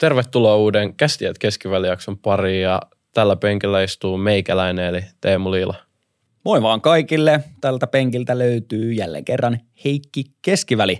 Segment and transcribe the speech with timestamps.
[0.00, 2.82] Tervetuloa uuden Kästiät keskivälijakson pariin ja
[3.14, 5.74] tällä penkillä istuu meikäläinen eli Teemu Liila.
[6.44, 7.40] Moi vaan kaikille.
[7.60, 10.98] Tältä penkiltä löytyy jälleen kerran Heikki Keskiväli.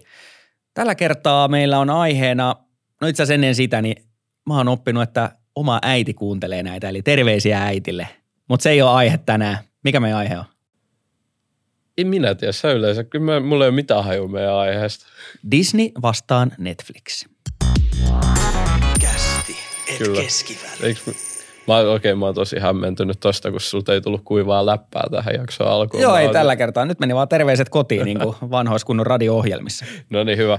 [0.74, 2.56] Tällä kertaa meillä on aiheena,
[3.00, 4.04] no itse asiassa ennen sitä, niin
[4.48, 8.08] mä oon oppinut, että oma äiti kuuntelee näitä, eli terveisiä äitille.
[8.48, 9.58] Mutta se ei ole aihe tänään.
[9.84, 10.44] Mikä meidän aihe on?
[11.98, 13.04] En minä tiedä, sä yleensä.
[13.04, 15.06] Kyllä mä, mulla ei ole mitään hajua meidän aiheesta.
[15.50, 17.24] Disney vastaan Netflix.
[17.24, 18.29] Et
[20.04, 20.22] Kyllä.
[20.22, 20.70] keskiväli.
[20.82, 21.02] Eiks,
[21.66, 25.70] mä, okei, mä oon tosi hämmentynyt tosta, kun sulta ei tullut kuivaa läppää tähän jaksoon
[25.70, 26.02] alkuun.
[26.02, 26.84] Joo, ei oon- tällä kertaa.
[26.84, 29.84] Nyt meni vaan terveiset kotiin, niin kuin vanhoissa kunnon radio-ohjelmissa.
[30.10, 30.58] No niin, hyvä.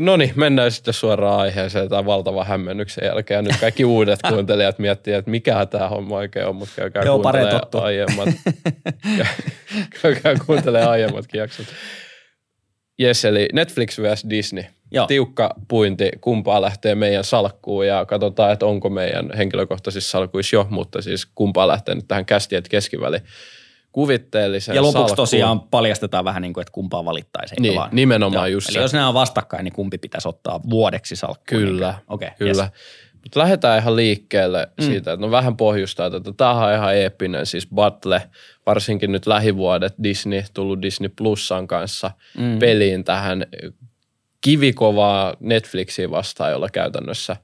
[0.00, 3.44] No niin, mennään sitten suoraan aiheeseen tämän valtavan hämmennyksen jälkeen.
[3.44, 7.62] Nyt kaikki uudet kuuntelijat miettii, että mikä tämä homma oikein on, mutta käykää Joo, kuuntelemaan
[7.72, 8.28] aiemmat.
[10.02, 11.66] käykää kuuntelemaan aiemmatkin jaksot.
[12.98, 14.26] Jes, eli Netflix vs.
[14.30, 14.64] Disney.
[14.90, 15.06] Joo.
[15.06, 21.02] Tiukka puinti, kumpaa lähtee meidän salkkuun ja katsotaan, että onko meidän henkilökohtaisissa salkuissa jo, mutta
[21.02, 23.18] siis kumpaa lähtee nyt tähän kästiet keskiväli
[23.92, 25.16] kuvitteelliseen Ja lopuksi salkkuun.
[25.16, 27.54] tosiaan paljastetaan vähän niin kuin, että kumpaa valittaisi.
[27.54, 27.90] eikö Niin, vaan?
[27.92, 28.80] nimenomaan just Eli se.
[28.80, 31.62] jos nämä on vastakkain, niin kumpi pitäisi ottaa vuodeksi salkkuun?
[31.62, 32.62] Kyllä, Okei, okay, kyllä.
[32.62, 32.72] Yes.
[33.22, 34.84] Mutta lähdetään ihan liikkeelle mm.
[34.84, 36.32] siitä, että no vähän pohjustaa tätä.
[36.36, 38.22] Tämähän on ihan eeppinen, siis Battle,
[38.66, 42.58] varsinkin nyt lähivuodet Disney, tullut Disney Plusan kanssa mm.
[42.58, 43.46] peliin tähän
[44.40, 47.36] kivikovaa Netflixiin vastaan, jolla käytännössä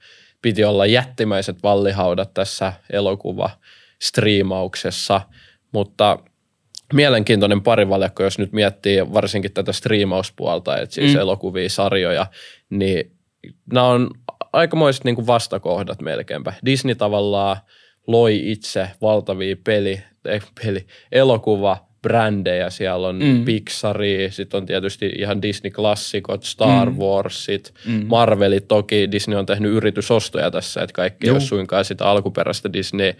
[0.42, 3.50] piti olla jättimäiset vallihaudat tässä elokuva
[4.02, 5.20] striimauksessa,
[5.72, 6.18] mutta
[6.92, 11.20] mielenkiintoinen parivaljakko, jos nyt miettii varsinkin tätä striimauspuolta, että siis mm.
[11.20, 12.26] elokuvia, sarjoja,
[12.70, 13.16] niin
[13.72, 14.10] nämä on
[14.52, 16.52] aikamoiset niin kuin vastakohdat melkeinpä.
[16.64, 17.56] Disney tavallaan
[18.06, 23.44] loi itse valtavia peli, ei, peli elokuva, brändejä, siellä on mm.
[23.44, 26.96] Pixari, sitten on tietysti ihan Disney-klassikot, Star mm.
[26.96, 28.06] Warsit, mm.
[28.06, 33.12] Marvelit toki, Disney on tehnyt yritysostoja tässä, että kaikki ei ole suinkaan sitä alkuperäistä Disney.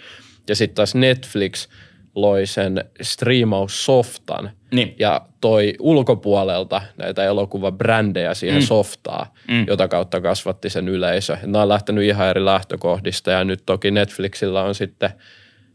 [0.49, 1.69] Ja sitten taas Netflix
[2.15, 4.95] loi sen striimaussoftan Niin.
[4.99, 8.67] ja toi ulkopuolelta näitä elokuvabrändejä siihen mm.
[8.67, 9.65] softaan, mm.
[9.67, 11.37] jota kautta kasvatti sen yleisö.
[11.43, 15.11] Nämä on lähtenyt ihan eri lähtökohdista ja nyt toki Netflixillä on sitten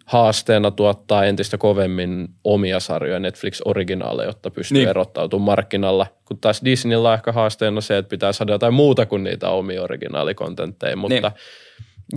[0.06, 4.82] haasteena tuottaa entistä kovemmin omia sarjoja Netflix-originaaleja, jotta pystyy niin.
[4.82, 4.90] Niin.
[4.90, 6.08] erottautumaan markkinalla.
[6.26, 9.82] Kun taas Disneyllä on ehkä haasteena se, että pitää saada jotain muuta kuin niitä omia
[9.82, 11.32] originaalikontenttteja, mutta niin.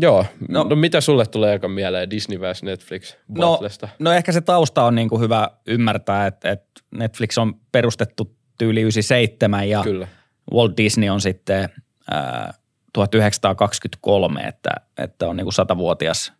[0.00, 0.24] joo.
[0.48, 2.62] No, No- mitä sulle tulee eka mieleen Disney vs.
[2.62, 3.88] Netflix No, battlesta?
[3.98, 8.80] no ehkä se tausta on niin kuin hyvä ymmärtää, että, että Netflix on perustettu tyyli
[8.80, 10.08] 97 ja Kyllä.
[10.52, 11.68] Walt Disney on sitten
[12.10, 12.54] ää,
[12.92, 16.32] 1923, että, että on niin kuin satavuotias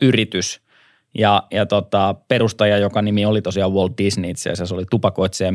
[0.00, 0.60] yritys.
[1.18, 5.52] Ja, ja tota, perustaja, joka nimi oli tosiaan Walt Disney itse asiassa, oli tupakoitsija ja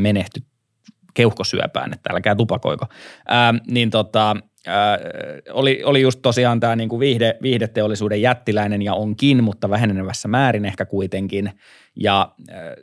[1.14, 2.86] keuhkosyöpään, että älkää tupakoiko.
[3.28, 4.36] Ää, niin tota,
[4.68, 4.98] ää,
[5.54, 10.86] oli, oli just tosiaan tämä niinku viihde, viihdeteollisuuden jättiläinen ja onkin, mutta vähenevässä määrin ehkä
[10.86, 11.52] kuitenkin.
[11.96, 12.76] Ja ää,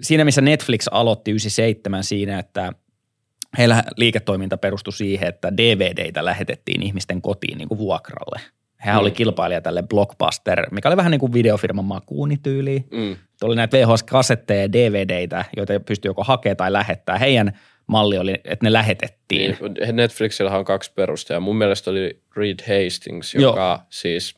[0.00, 2.72] siinä, missä Netflix aloitti 97 siinä, että
[3.58, 8.40] heillä liiketoiminta perustui siihen, että DVDitä lähetettiin ihmisten kotiin niin kuin vuokralle.
[8.86, 9.00] Hän Mm.
[9.00, 12.88] oli kilpailija tälle Blockbuster, mikä oli vähän niin kuin videofirman makuuni tyyliin.
[12.92, 13.16] Mm.
[13.42, 17.18] Oli näitä VHS-kasetteja ja DVDitä, joita pystyi joko hakemaan tai lähettää.
[17.18, 19.56] Heidän malli oli, että ne lähetettiin.
[19.60, 21.40] Niin, Netflixillä on kaksi perustajaa.
[21.40, 23.42] Mun mielestä oli Reed Hastings, Joo.
[23.50, 24.34] joka siis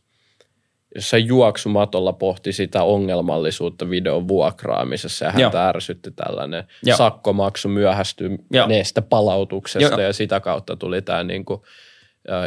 [0.95, 5.67] jossain juoksumatolla pohti sitä ongelmallisuutta videon vuokraamisessa ja häntä Joo.
[5.69, 6.97] ärsytti tällainen Joo.
[6.97, 10.01] sakkomaksu myöhästyneestä palautuksesta Joo.
[10.01, 11.69] ja sitä kautta tuli tämä niinku, ä,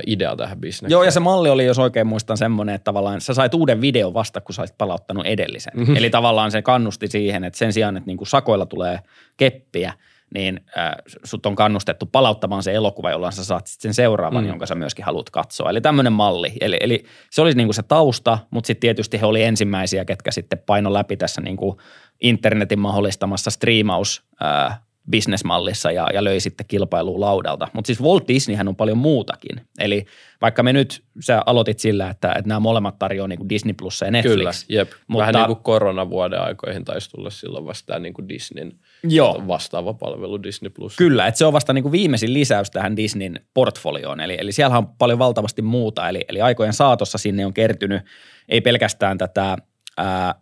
[0.07, 0.91] idea tähän bisnekseen.
[0.91, 4.13] Joo, ja se malli oli, jos oikein muistan, semmoinen, että tavallaan sä sait uuden videon
[4.13, 5.73] vasta, kun sä olisit palauttanut edellisen.
[5.73, 5.81] Mhm.
[5.81, 5.95] Mm-hmm.
[5.95, 8.99] Eli tavallaan se kannusti siihen, että sen sijaan, että niinku sakoilla tulee
[9.37, 9.93] keppiä,
[10.33, 10.91] niin äh,
[11.23, 14.49] sut on kannustettu palauttamaan se elokuva, jolloin sä saat sen seuraavan, mm.
[14.49, 15.69] jonka sä myöskin haluat katsoa.
[15.69, 16.53] Eli tämmöinen malli.
[16.61, 20.59] Eli, eli se oli niinku se tausta, mutta sitten tietysti he oli ensimmäisiä, ketkä sitten
[20.65, 21.81] paino läpi tässä niinku
[22.21, 24.79] internetin mahdollistamassa striimaus äh,
[25.09, 27.67] bisnesmallissa ja, ja löi sitten kilpailua laudalta.
[27.73, 29.61] Mutta siis Walt Disneyhän on paljon muutakin.
[29.79, 30.05] Eli
[30.41, 34.11] vaikka me nyt, sä aloitit sillä, että, että nämä molemmat tarjoaa niin Disney Plus ja
[34.11, 34.35] Netflix.
[34.35, 34.87] Kyllä, jep.
[34.87, 38.71] Mutta, Mutta- Vähän niin kuin koronavuoden aikoihin taisi tulla silloin vasta niin kuin Disneyn
[39.03, 39.43] Joo.
[39.47, 40.95] vastaava palvelu Disney Plus.
[40.95, 44.19] Kyllä, että se on vasta niin kuin viimeisin lisäys tähän Disneyn portfolioon.
[44.19, 46.09] Eli, eli siellä on paljon valtavasti muuta.
[46.09, 48.01] Eli, eli aikojen saatossa sinne on kertynyt
[48.49, 49.57] ei pelkästään tätä
[49.97, 50.35] ää,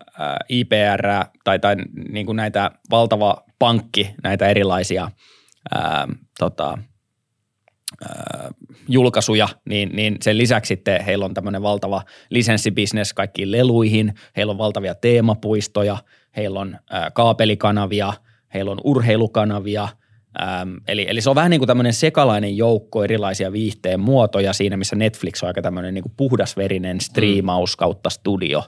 [0.50, 1.07] IPR
[1.44, 1.75] tai, tai
[2.10, 5.12] niin kuin näitä valtava pankki, näitä erilaisia
[5.72, 6.07] ää,
[6.40, 6.78] tota,
[8.10, 8.50] ää,
[8.88, 14.57] julkaisuja, niin, niin sen lisäksi sitten heillä on tämmöinen valtava lisenssibisnes kaikkiin leluihin, heillä on
[14.57, 15.98] valtavia teemapuistoja,
[16.36, 18.13] heillä on ää, kaapelikanavia,
[18.54, 19.88] heillä on urheilukanavia,
[20.42, 24.78] Ähm, eli, eli se on vähän niin kuin tämmöinen sekalainen joukko erilaisia viihteen muotoja siinä,
[24.78, 28.63] missä Netflix on aika tämmöinen niin kuin puhdasverinen striimaus kautta studio.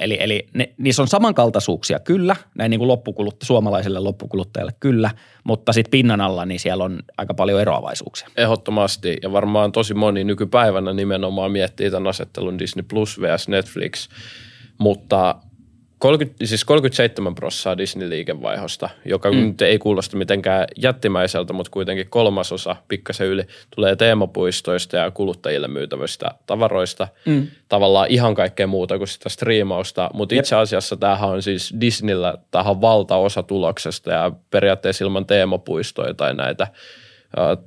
[0.00, 5.10] Eli eli ne, niissä on samankaltaisuuksia kyllä, näin niin kuin loppukulut, suomalaiselle loppukuluttajalle kyllä,
[5.44, 8.28] mutta sitten pinnan alla niin siellä on aika paljon eroavaisuuksia.
[8.36, 9.16] Ehdottomasti.
[9.22, 13.48] Ja varmaan tosi moni nykypäivänä nimenomaan miettii tämän asettelun Disney Plus vs.
[13.48, 14.08] Netflix,
[14.78, 15.34] mutta
[16.04, 19.36] 30, siis 37 prosenttia Disney-liikevaihosta, joka mm.
[19.36, 23.42] nyt ei kuulosta mitenkään jättimäiseltä, mutta kuitenkin kolmasosa, pikkasen yli,
[23.74, 27.08] tulee teemapuistoista ja kuluttajille myytävistä tavaroista.
[27.26, 27.46] Mm.
[27.68, 32.80] Tavallaan ihan kaikkea muuta kuin sitä striimausta, mutta itse asiassa tämähän on siis Disneyllä tähän
[32.80, 36.66] valtaosa tuloksesta ja periaatteessa ilman teemapuistoja tai näitä–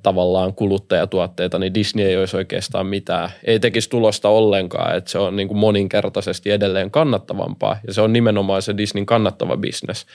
[0.04, 5.36] tavallaan kuluttajatuotteita, niin Disney ei olisi oikeastaan mitään, ei tekisi tulosta ollenkaan, että se on
[5.36, 10.06] niin kuin moninkertaisesti edelleen kannattavampaa ja se on nimenomaan se Disneyn kannattava bisnes,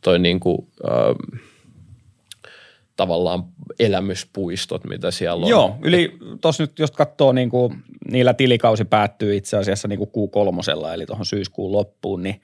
[0.00, 1.40] toi niin kuin, äh,
[2.96, 3.44] tavallaan
[3.78, 5.50] elämyspuistot, mitä siellä on.
[5.50, 10.10] Joo, yli tuossa nyt jos katsoo, niin kuin, niillä tilikausi päättyy itse asiassa niin kuin
[10.10, 12.40] Q3, eli tuohon syyskuun loppuun, niin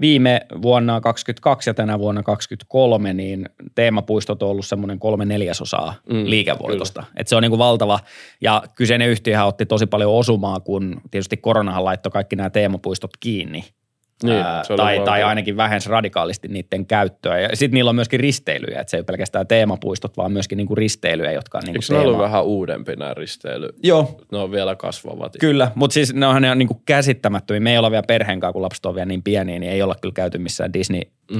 [0.00, 6.24] viime vuonna 22 ja tänä vuonna 23, niin teemapuistot on ollut semmoinen kolme neljäsosaa mm,
[6.24, 7.04] liikevoitosta.
[7.16, 8.00] Et se on niin kuin valtava,
[8.40, 13.64] ja kyseinen yhtiöhän otti tosi paljon osumaa, kun tietysti koronahan laittoi kaikki nämä teemapuistot kiinni–
[14.22, 17.40] niin, ää, tai, tai ainakin vähensi radikaalisti niiden käyttöä.
[17.40, 20.74] Ja sitten niillä on myöskin risteilyjä, että se ei ole pelkästään teemapuistot, vaan myöskin niinku
[20.74, 22.02] risteilyjä, jotka on niinku Eikö teema.
[22.02, 23.68] ne ollut vähän uudempi nämä risteily?
[23.82, 24.20] Joo.
[24.32, 25.36] Ne on vielä kasvavat.
[25.40, 27.60] Kyllä, mutta siis ne on, ne on niinku käsittämättömiä.
[27.60, 30.12] Me ei olla vielä perheen kun lapset on vielä niin pieniä, niin ei olla kyllä
[30.12, 31.00] käyty missään Disney
[31.30, 31.38] mm.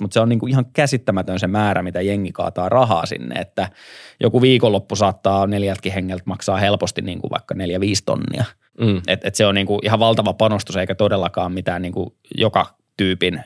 [0.00, 3.68] mutta se on niinku ihan käsittämätön se määrä, mitä jengi kaataa rahaa sinne, että
[4.20, 8.44] joku viikonloppu saattaa neljältkin hengeltä maksaa helposti niinku vaikka neljä, viisi tonnia–
[8.80, 9.02] Mm.
[9.06, 13.44] Et, et se on niinku ihan valtava panostus eikä todellakaan mitään niinku joka tyypin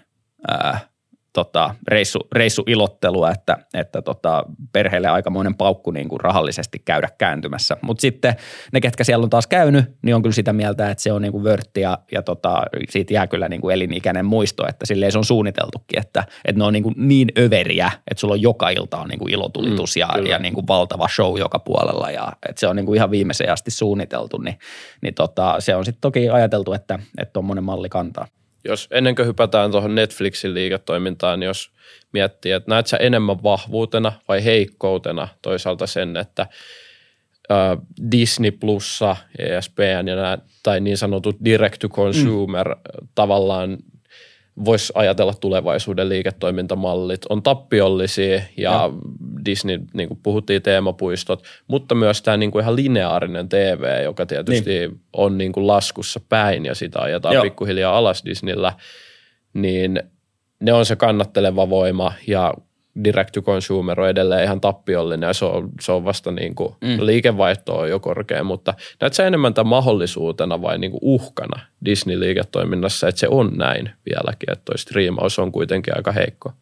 [0.49, 0.81] ää,
[1.33, 7.77] tota, reissu, reissuilottelua, että, että tota, perheelle aikamoinen paukku niin kuin rahallisesti käydä kääntymässä.
[7.83, 8.35] Mutta sitten
[8.73, 11.33] ne, ketkä siellä on taas käynyt, niin on kyllä sitä mieltä, että se on niin
[11.33, 15.19] kuin vörtti ja, ja tota, siitä jää kyllä niin kuin elinikäinen muisto, että silleen se
[15.19, 18.99] on suunniteltukin, että, että ne on niin, kuin niin överiä, että sulla on joka ilta
[18.99, 22.61] on niin kuin ilotulitus mm, ja, ja niin kuin valtava show joka puolella ja että
[22.61, 24.59] se on niin kuin ihan viimeiseen asti suunniteltu, niin,
[25.03, 26.99] niin tota, se on sitten toki ajateltu, että
[27.33, 28.27] tuommoinen malli kantaa
[28.65, 31.71] jos ennen kuin hypätään tuohon Netflixin liiketoimintaan, niin jos
[32.13, 36.47] miettii, että näet sä enemmän vahvuutena vai heikkoutena toisaalta sen, että
[38.11, 43.09] Disney Plussa, ESPN ja nämä, tai niin sanotut direct to consumer mm.
[43.15, 43.79] tavallaan
[44.65, 48.91] voisi ajatella tulevaisuuden liiketoimintamallit on tappiollisia ja, ja.
[49.45, 54.71] Disney, niin kuin puhuttiin, teemapuistot, mutta myös tämä niin kuin ihan lineaarinen TV, joka tietysti
[54.71, 55.01] niin.
[55.13, 57.43] on niin kuin laskussa päin ja sitä ajetaan Joo.
[57.43, 58.73] pikkuhiljaa alas Disneyllä,
[59.55, 60.03] niin
[60.61, 62.55] ne on se kannatteleva voima ja
[63.05, 66.75] direct to consumer on edelleen ihan tappiollinen ja se on, se on vasta niin kuin,
[66.81, 66.97] mm.
[67.07, 73.09] liikevaihto on jo korkea, mutta näet sä enemmän tämän mahdollisuutena vai niin kuin uhkana Disney-liiketoiminnassa,
[73.09, 76.53] että se on näin vieläkin, että toi striimaus on kuitenkin aika heikko?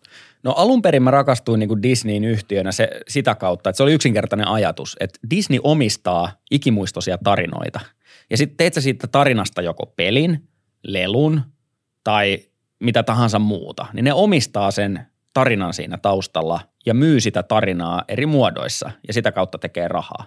[0.43, 3.93] No alun perin mä rakastuin niin kuin Disneyin yhtiönä se, sitä kautta, että se oli
[3.93, 7.81] yksinkertainen ajatus, että Disney omistaa ikimuistoisia tarinoita.
[8.31, 10.49] Ja sitten teet sä siitä tarinasta joko pelin,
[10.83, 11.41] lelun
[12.05, 12.39] tai
[12.81, 15.01] mitä tahansa muuta, niin ne omistaa sen
[15.39, 20.25] tarinan siinä taustalla ja myy sitä tarinaa eri muodoissa ja sitä kautta tekee rahaa.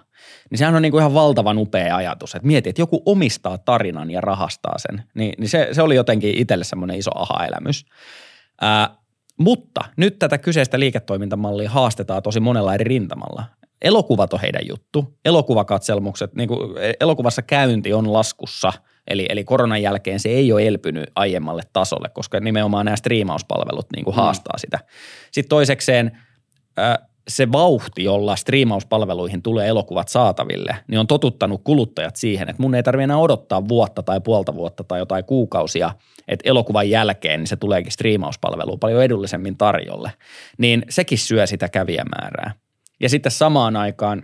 [0.50, 4.10] Niin sehän on niin kuin ihan valtavan upea ajatus, että mieti, että joku omistaa tarinan
[4.10, 5.02] ja rahastaa sen.
[5.14, 7.84] Niin, niin se, se oli jotenkin itselle semmoinen iso aha-elämys.
[8.60, 8.96] Ää,
[9.38, 13.44] mutta nyt tätä kyseistä liiketoimintamallia haastetaan tosi monella eri rintamalla.
[13.82, 15.18] Elokuvat on heidän juttu.
[15.24, 16.60] Elokuvakatselmukset, niin kuin
[17.00, 18.72] elokuvassa käynti on laskussa–
[19.12, 24.04] Eli, eli koronan jälkeen se ei ole elpynyt aiemmalle tasolle, koska nimenomaan nämä striimauspalvelut niin
[24.04, 24.20] kuin mm.
[24.20, 24.78] haastaa sitä.
[25.30, 26.18] Sitten toisekseen
[27.28, 32.82] se vauhti, jolla striimauspalveluihin tulee elokuvat saataville, niin on totuttanut kuluttajat siihen, että mun ei
[32.82, 35.90] tarvitse enää odottaa vuotta tai puolta vuotta tai jotain kuukausia,
[36.28, 40.12] että elokuvan jälkeen niin se tuleekin striimauspalveluun paljon edullisemmin tarjolle.
[40.58, 42.52] Niin sekin syö sitä kävijämäärää.
[43.00, 44.22] Ja sitten samaan aikaan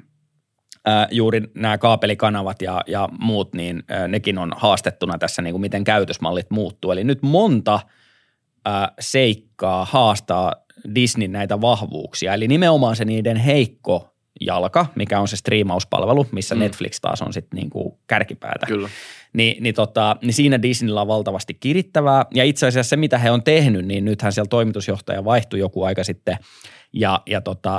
[1.10, 6.50] juuri nämä kaapelikanavat ja, ja muut, niin nekin on haastettuna tässä, niin kuin miten käytösmallit
[6.50, 6.90] muuttuu.
[6.90, 7.80] Eli nyt monta
[9.00, 10.54] seikkaa haastaa
[10.94, 12.34] Disney näitä vahvuuksia.
[12.34, 16.58] Eli nimenomaan se niiden heikko jalka, mikä on se striimauspalvelu, missä mm.
[16.58, 18.66] Netflix taas on sitten niin kuin kärkipäätä.
[18.66, 18.88] Kyllä.
[19.32, 22.26] Ni, niin, tota, niin siinä Disneyllä on valtavasti kirittävää.
[22.34, 26.04] Ja itse asiassa se, mitä he on tehnyt, niin nythän siellä toimitusjohtaja vaihtui joku aika
[26.04, 26.38] sitten.
[26.92, 27.78] Ja, ja tota,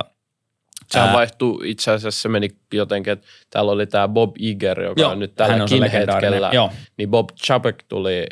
[0.92, 1.16] Sehän Ää...
[1.16, 5.20] vaihtui itse asiassa, se meni jotenkin, että täällä oli tämä Bob Iger, joka Joo, on
[5.20, 6.50] nyt tälläkin hetkellä.
[6.54, 6.72] Joo.
[6.98, 8.26] Niin Bob Chapek tuli,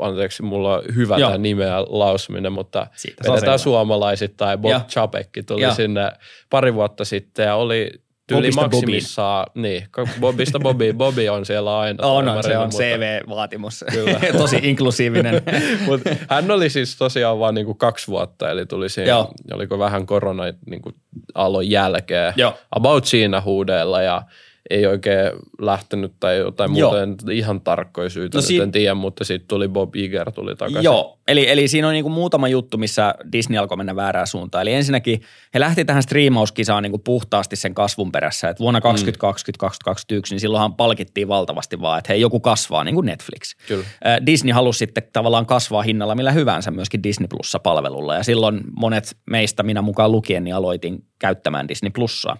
[0.00, 4.58] anteeksi, mulla on hyvä tämä nimeä lausuminen, mutta Siitä vedetään suomalaisittain.
[4.58, 5.74] Bob Chapek tuli Joo.
[5.74, 6.12] sinne
[6.50, 7.90] pari vuotta sitten ja oli
[8.26, 9.86] Tyyli maksimissaan, niin,
[10.20, 12.06] Bobista Bobby, Bobby on siellä aina.
[12.06, 14.20] On, on se on CV-vaatimus, Kyllä.
[14.38, 15.42] tosi inklusiivinen.
[15.86, 19.32] Mut hän oli siis tosiaan vain niinku kaksi vuotta, eli tuli siinä, Joo.
[19.52, 20.92] oliko vähän korona niinku
[21.34, 22.58] aallon jälkeen, Joo.
[22.70, 24.22] about siinä huudeella ja–
[24.70, 29.24] ei oikein lähtenyt tai jotain muuta, en ihan tarkkoja syitä no si- en tiedä, mutta
[29.24, 30.84] sitten tuli Bob Iger tuli takaisin.
[30.84, 34.62] Joo, eli, eli siinä on niinku muutama juttu, missä Disney alkoi mennä väärään suuntaan.
[34.62, 35.22] Eli ensinnäkin
[35.54, 39.60] he lähti tähän striimauskisaan niinku puhtaasti sen kasvun perässä, että vuonna 2020, mm.
[39.60, 43.54] 2021, niin silloinhan palkittiin valtavasti vaan, että hei joku kasvaa niin kuin Netflix.
[43.68, 43.84] Kyllä.
[44.26, 49.62] Disney halusi sitten tavallaan kasvaa hinnalla millä hyvänsä myöskin Disney Plussa-palvelulla ja silloin monet meistä,
[49.62, 52.36] minä mukaan lukien, niin aloitin käyttämään Disney Plussaa.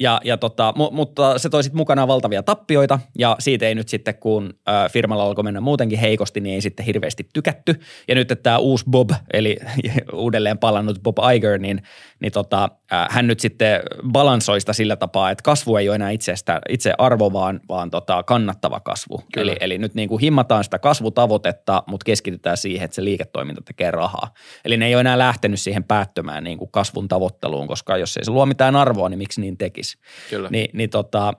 [0.00, 3.88] Ja, ja tota, mu, mutta se toi sitten mukanaan valtavia tappioita ja siitä ei nyt
[3.88, 7.80] sitten, kun ä, firmalla alkoi mennä muutenkin heikosti, niin ei sitten hirveästi tykätty.
[8.08, 9.56] Ja nyt että tämä uusi Bob, eli
[10.12, 11.82] uudelleen palannut Bob Iger, niin,
[12.20, 13.80] niin tota, ä, hän nyt sitten
[14.12, 18.22] balansoi sitä sillä tapaa, että kasvu ei ole enää itsestä, itse arvo, vaan, vaan tota,
[18.22, 19.22] kannattava kasvu.
[19.36, 23.90] Eli, eli nyt niin kuin himmataan sitä kasvutavoitetta, mutta keskitytään siihen, että se liiketoiminta tekee
[23.90, 24.34] rahaa.
[24.64, 28.24] Eli ne ei ole enää lähtenyt siihen päättömään niin kuin kasvun tavoitteluun, koska jos ei
[28.24, 29.89] se luo mitään arvoa, niin miksi niin tekisi?
[29.90, 30.30] Tekisi.
[30.30, 30.48] Kyllä.
[30.50, 31.32] Ni, niin tota,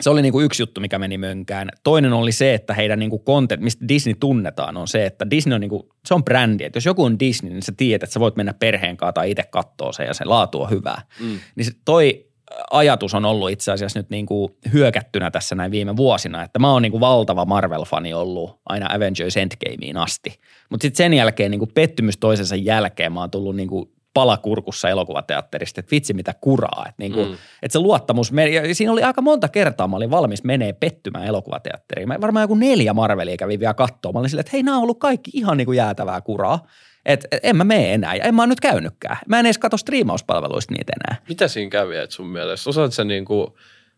[0.00, 1.68] se oli niinku yksi juttu, mikä meni mönkään.
[1.82, 5.60] Toinen oli se, että heidän niinku content, mistä Disney tunnetaan, on se, että Disney on
[5.60, 6.64] niinku, se on brändi.
[6.64, 9.30] Että jos joku on Disney, niin sä tiedät, että sä voit mennä perheen kanssa tai
[9.30, 11.02] itse katsoa sen ja se laatu on hyvää.
[11.20, 11.38] Mm.
[11.56, 12.26] Niin se toi
[12.70, 16.82] ajatus on ollut itse asiassa nyt niinku hyökättynä tässä näin viime vuosina, että mä oon
[16.82, 20.40] niinku valtava Marvel-fani ollut aina Avengers Endgameen asti.
[20.70, 25.90] Mutta sitten sen jälkeen niinku pettymys toisensa jälkeen mä oon tullut niinku palakurkussa elokuvateatterista, että
[25.90, 26.84] vitsi mitä kuraa.
[26.88, 27.34] Että, niin kuin, mm.
[27.34, 32.08] että se luottamus, ja siinä oli aika monta kertaa, mä olin valmis menee pettymään elokuvateatteriin.
[32.08, 34.12] Mä varmaan joku neljä Marvelia kävin vielä katsoa.
[34.12, 36.66] Mä olin silleen, että hei, nämä on ollut kaikki ihan niin kuin jäätävää kuraa.
[37.06, 39.16] Että et, en mä mene enää ja en mä oon nyt käynytkään.
[39.28, 41.22] Mä en edes katso striimauspalveluista niitä enää.
[41.28, 42.70] Mitä siinä kävi, että sun mielestä?
[42.70, 43.46] Osaat sä niin kuin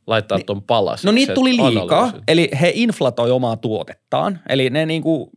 [0.06, 1.08] laittaa ton palasen?
[1.08, 2.22] No niitä tuli liikaa, analyysit.
[2.28, 4.40] eli he inflatoi omaa tuotettaan.
[4.48, 5.30] Eli ne niin kuin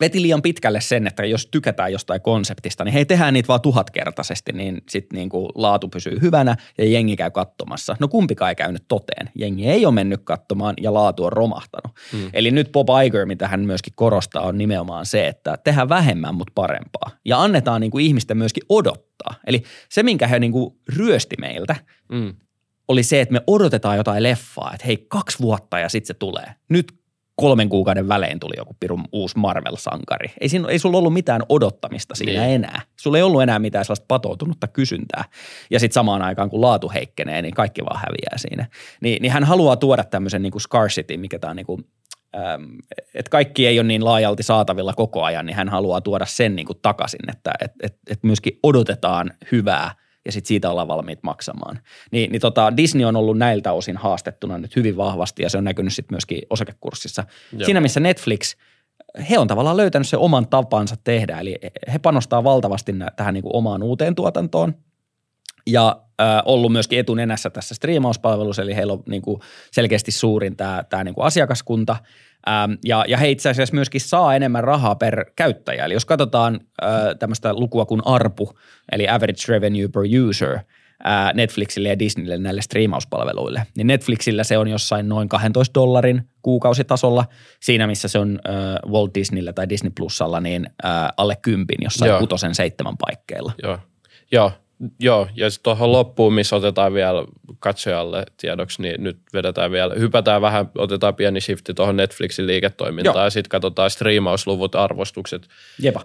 [0.00, 4.52] veti liian pitkälle sen, että jos tykätään jostain konseptista, niin hei tehdään niitä vaan tuhatkertaisesti,
[4.52, 7.96] niin sitten niin kuin laatu pysyy hyvänä ja jengi käy katsomassa.
[8.00, 9.30] No kumpikaan ei käynyt toteen.
[9.34, 11.96] Jengi ei ole mennyt katsomaan ja laatu on romahtanut.
[12.12, 12.30] Hmm.
[12.32, 16.52] Eli nyt Bob Iger, mitä hän myöskin korostaa, on nimenomaan se, että tehdään vähemmän, mutta
[16.54, 17.10] parempaa.
[17.24, 19.34] Ja annetaan niin kuin ihmisten myöskin odottaa.
[19.46, 21.76] Eli se, minkä he niin kuin ryösti meiltä,
[22.12, 22.34] hmm
[22.88, 26.54] oli se, että me odotetaan jotain leffaa, että hei, kaksi vuotta ja sitten se tulee.
[26.68, 26.92] Nyt
[27.36, 30.32] kolmen kuukauden välein tuli joku pirun uusi Marvel-sankari.
[30.40, 32.54] Ei, siinä, ei sulla ollut mitään odottamista siinä niin.
[32.54, 32.80] enää.
[32.96, 35.24] Sulla ei ollut enää mitään sellaista patoutunutta kysyntää.
[35.70, 38.66] Ja sitten samaan aikaan, kun laatu heikkenee, niin kaikki vaan häviää siinä.
[39.00, 41.86] Ni, niin hän haluaa tuoda tämmöisen niin kuin scarcity, mikä tämä on niin kuin,
[42.36, 42.62] ähm,
[43.14, 46.66] että kaikki ei ole niin laajalti saatavilla koko ajan, niin hän haluaa tuoda sen niin
[46.66, 51.78] kuin takaisin, että et, et, et myöskin odotetaan hyvää– ja sitten siitä ollaan valmiit maksamaan.
[52.10, 55.64] Niin, niin tota, Disney on ollut näiltä osin haastettuna nyt hyvin vahvasti ja se on
[55.64, 57.24] näkynyt sitten myöskin osakekurssissa.
[57.52, 57.64] Joo.
[57.64, 58.56] Siinä missä Netflix,
[59.30, 61.56] he on tavallaan löytänyt sen oman tapansa tehdä, eli
[61.92, 64.74] he panostaa valtavasti tähän niin kuin omaan uuteen tuotantoon
[65.66, 69.40] ja äh, ollut myöskin etunenässä tässä striimauspalvelussa, eli heillä on niin kuin
[69.72, 71.96] selkeästi suurin tämä, tämä niin kuin asiakaskunta–
[72.48, 75.84] Ähm, ja, ja he itse asiassa myöskin saa enemmän rahaa per käyttäjä.
[75.84, 78.58] Eli jos katsotaan äh, tämmöistä lukua kuin ARPU,
[78.92, 80.58] eli Average Revenue per User,
[81.06, 87.24] äh, Netflixille ja Disneylle näille striimauspalveluille, niin Netflixillä se on jossain noin 12 dollarin kuukausitasolla.
[87.60, 92.08] Siinä, missä se on äh, Walt Disneyllä tai Disney Plusalla, niin äh, alle kympin, jossain
[92.08, 92.18] Joo.
[92.18, 93.52] kutosen seitsemän paikkeilla.
[93.62, 93.78] Joo.
[94.32, 94.52] Joo,
[95.00, 97.24] Joo, ja sitten tuohon loppuun, missä otetaan vielä
[97.58, 103.24] katsojalle tiedoksi, niin nyt vedetään vielä, hypätään vähän, otetaan pieni shifti tuohon Netflixin liiketoimintaan Joo.
[103.24, 105.48] ja sitten katsotaan striimausluvut, arvostukset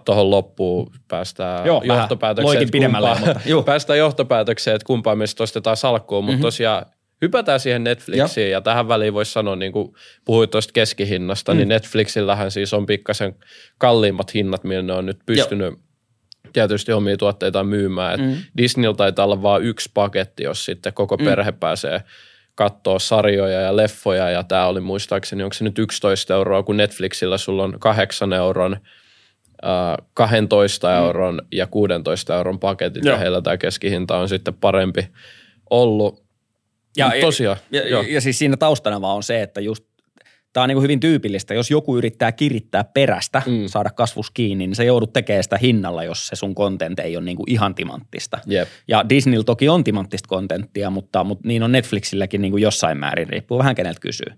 [0.04, 0.92] tuohon loppuun.
[1.08, 6.32] Päästään Joo, johtopäätökseen, että kumpaa, mutta, päästään johtopäätökseen, että kumpaa me sitten ostetaan salkkuun, mutta
[6.32, 6.42] mm-hmm.
[6.42, 6.86] tosiaan
[7.22, 9.92] hypätään siihen Netflixiin ja, ja tähän väliin voisi sanoa, niin kuin
[10.24, 11.60] puhuit tuosta keskihinnasta, niin mm.
[11.60, 13.34] niin Netflixillähän siis on pikkasen
[13.78, 15.87] kalliimmat hinnat, millä ne on nyt pystynyt Joo
[16.52, 18.20] tietysti omia tuotteita myymään.
[18.20, 18.36] Mm.
[18.56, 21.24] Disneyllä taitaa olla vain yksi paketti, jos sitten koko mm.
[21.24, 22.02] perhe pääsee
[22.54, 27.38] katsoa sarjoja ja leffoja, ja tämä oli muistaakseni, onko se nyt 11 euroa, kun Netflixillä
[27.38, 28.76] sulla on 8 euron,
[29.64, 30.94] äh, 12 mm.
[30.94, 33.14] euron ja 16 euron paketit, Joo.
[33.14, 35.08] ja heillä tämä keskihinta on sitten parempi
[35.70, 36.28] ollut.
[36.96, 39.84] Ja, tosiaan, ja, ja, ja siis siinä taustana vaan on se, että just
[40.52, 41.54] tämä on niin hyvin tyypillistä.
[41.54, 43.66] Jos joku yrittää kirittää perästä, mm.
[43.66, 47.24] saada kasvus kiinni, niin se joudut tekemään sitä hinnalla, jos se sun content ei ole
[47.24, 48.38] niin kuin ihan timanttista.
[48.50, 48.68] Yep.
[48.88, 53.28] Ja Disneyllä toki on timanttista kontenttia, mutta, mutta niin on Netflixilläkin niin kuin jossain määrin,
[53.28, 54.32] riippuu vähän keneltä kysyy.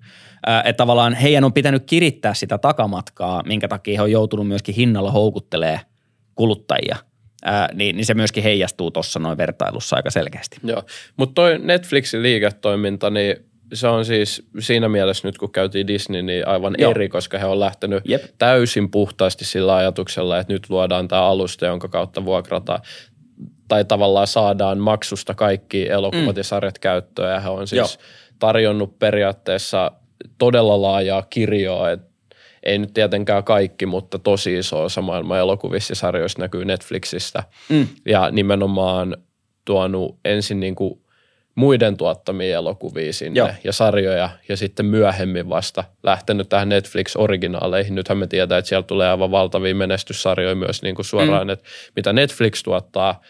[0.64, 5.10] Että tavallaan heidän on pitänyt kirittää sitä takamatkaa, minkä takia he on joutunut myöskin hinnalla
[5.10, 5.80] houkuttelee
[6.34, 6.96] kuluttajia–
[7.44, 10.56] ää, niin, niin se myöskin heijastuu tuossa noin vertailussa aika selkeästi.
[10.62, 10.82] Joo,
[11.16, 13.36] mutta toi Netflixin liiketoiminta, niin
[13.72, 16.90] se on siis siinä mielessä nyt, kun käytiin Disney, niin aivan Joo.
[16.90, 18.22] eri, koska he on lähtenyt Jep.
[18.38, 22.80] täysin puhtaasti sillä ajatuksella, että nyt luodaan tämä alusta, jonka kautta vuokrataan
[23.68, 26.38] tai tavallaan saadaan maksusta kaikki elokuvat mm.
[26.38, 27.32] ja sarjat käyttöön.
[27.34, 28.04] Ja he on siis Joo.
[28.38, 29.92] tarjonnut periaatteessa
[30.38, 32.10] todella laajaa kirjoa, että
[32.62, 37.44] ei nyt tietenkään kaikki, mutta tosi iso osa maailman elokuvissa ja sarjoissa näkyy Netflixistä.
[37.68, 37.86] Mm.
[38.06, 39.16] Ja nimenomaan
[39.64, 41.00] tuonut ensin niin kuin
[41.60, 43.48] muiden tuottamia elokuvia sinne Joo.
[43.64, 47.94] ja sarjoja ja sitten myöhemmin vasta lähtenyt tähän Netflix-originaaleihin.
[47.94, 51.50] Nythän me tiedetään, että siellä tulee aivan valtavia menestyssarjoja myös niin kuin suoraan, mm.
[51.50, 51.64] että
[51.96, 53.20] mitä Netflix tuottaa.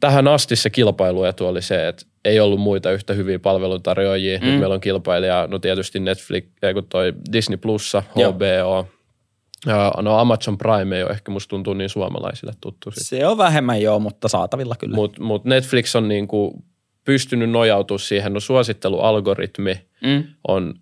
[0.00, 4.38] Tähän asti se kilpailuetu oli se, että ei ollut muita yhtä hyviä palveluntarjoajia.
[4.38, 4.46] Mm.
[4.46, 8.88] Nyt meillä on kilpailija, no tietysti Netflix, kun toi Disney Plussa, HBO,
[9.66, 12.90] Ja, no Amazon Prime ei ole ehkä musta tuntuu niin suomalaisille tuttu.
[12.92, 14.94] Se on vähemmän joo, mutta saatavilla kyllä.
[14.96, 16.62] Mutta mut Netflix on niinku
[17.04, 20.24] pystynyt nojautumaan siihen, no suosittelualgoritmi mm.
[20.48, 20.74] on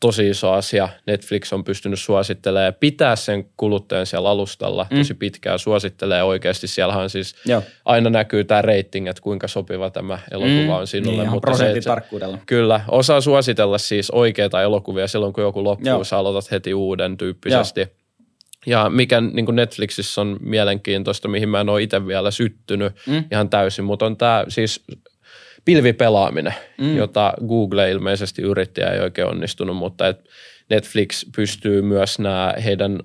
[0.00, 0.88] tosi iso asia.
[1.06, 4.98] Netflix on pystynyt suosittelemaan pitää sen kuluttajan siellä alustalla mm.
[4.98, 6.66] tosi pitkään, suosittelee oikeasti.
[6.66, 7.62] Siellähän siis Joo.
[7.84, 10.80] aina näkyy tämä rating, että kuinka sopiva tämä elokuva mm.
[10.80, 11.22] on sinulle.
[11.22, 12.38] Niin, mutta se, tarkkuudella.
[12.46, 16.04] Kyllä, osaa suositella siis oikeita elokuvia silloin, kun joku loppuu, Joo.
[16.04, 17.80] sä aloitat heti uuden tyyppisesti.
[17.80, 17.88] Joo.
[18.66, 23.24] Ja mikä niin kuin Netflixissä on mielenkiintoista, mihin mä en ole itse vielä syttynyt mm.
[23.32, 24.84] ihan täysin, mutta on tämä siis
[25.68, 26.96] pilvipelaaminen, mm.
[26.96, 30.28] jota Google ilmeisesti yritti ja ei oikein onnistunut, mutta et
[30.70, 33.00] Netflix pystyy myös nämä heidän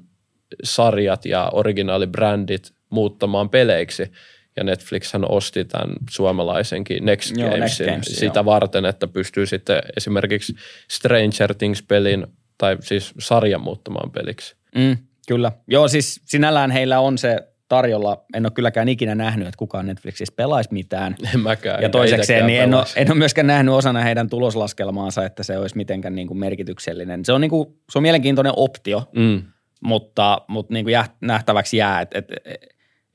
[0.63, 4.11] sarjat ja originaalibrändit muuttamaan peleiksi.
[4.55, 8.45] Ja Netflix osti tämän suomalaisenkin Next Gamesin Next Games, sitä joo.
[8.45, 10.53] varten, että pystyy sitten esimerkiksi
[10.91, 12.27] Stranger Things-pelin
[12.57, 14.55] tai siis sarjan muuttamaan peliksi.
[14.75, 15.51] Mm, kyllä.
[15.67, 18.25] Joo, siis sinällään heillä on se tarjolla.
[18.33, 21.15] En ole kylläkään ikinä nähnyt, että kukaan Netflixissä pelaisi mitään.
[21.33, 21.81] En mäkään.
[21.81, 25.77] Ja toisekseen niin en ole, en ole myöskään nähnyt osana heidän tuloslaskelmaansa, että se olisi
[25.77, 27.25] mitenkään niin kuin merkityksellinen.
[27.25, 29.43] Se on, niin kuin, se on mielenkiintoinen optio, mm.
[29.83, 32.01] mutta, mutta niin kuin nähtäväksi jää.
[32.01, 32.27] Et, et,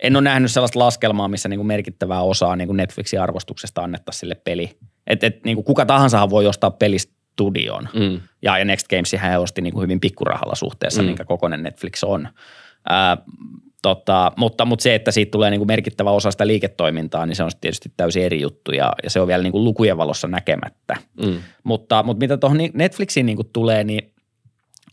[0.03, 4.21] en ole nähnyt sellaista laskelmaa, missä niin kuin merkittävää osaa niin kuin Netflixin arvostuksesta annettaisiin
[4.21, 4.79] sille peli.
[5.07, 7.89] Et, et, niin kuin kuka tahansa voi ostaa pelistudion.
[7.95, 8.21] Mm.
[8.43, 11.07] Ja, ja Next Games hän osti niin kuin hyvin pikkurahalla suhteessa, mm.
[11.07, 12.29] minkä kokoinen Netflix on.
[12.89, 13.17] Ää,
[13.83, 17.43] Tota, mutta, mutta se, että siitä tulee niin kuin merkittävä osa sitä liiketoimintaa, niin se
[17.43, 20.97] on tietysti täysin eri juttu ja, ja se on vielä niin kuin lukujen valossa näkemättä.
[21.27, 21.38] Mm.
[21.64, 24.12] Mutta, mutta mitä tuohon Netflixiin niin kuin tulee, niin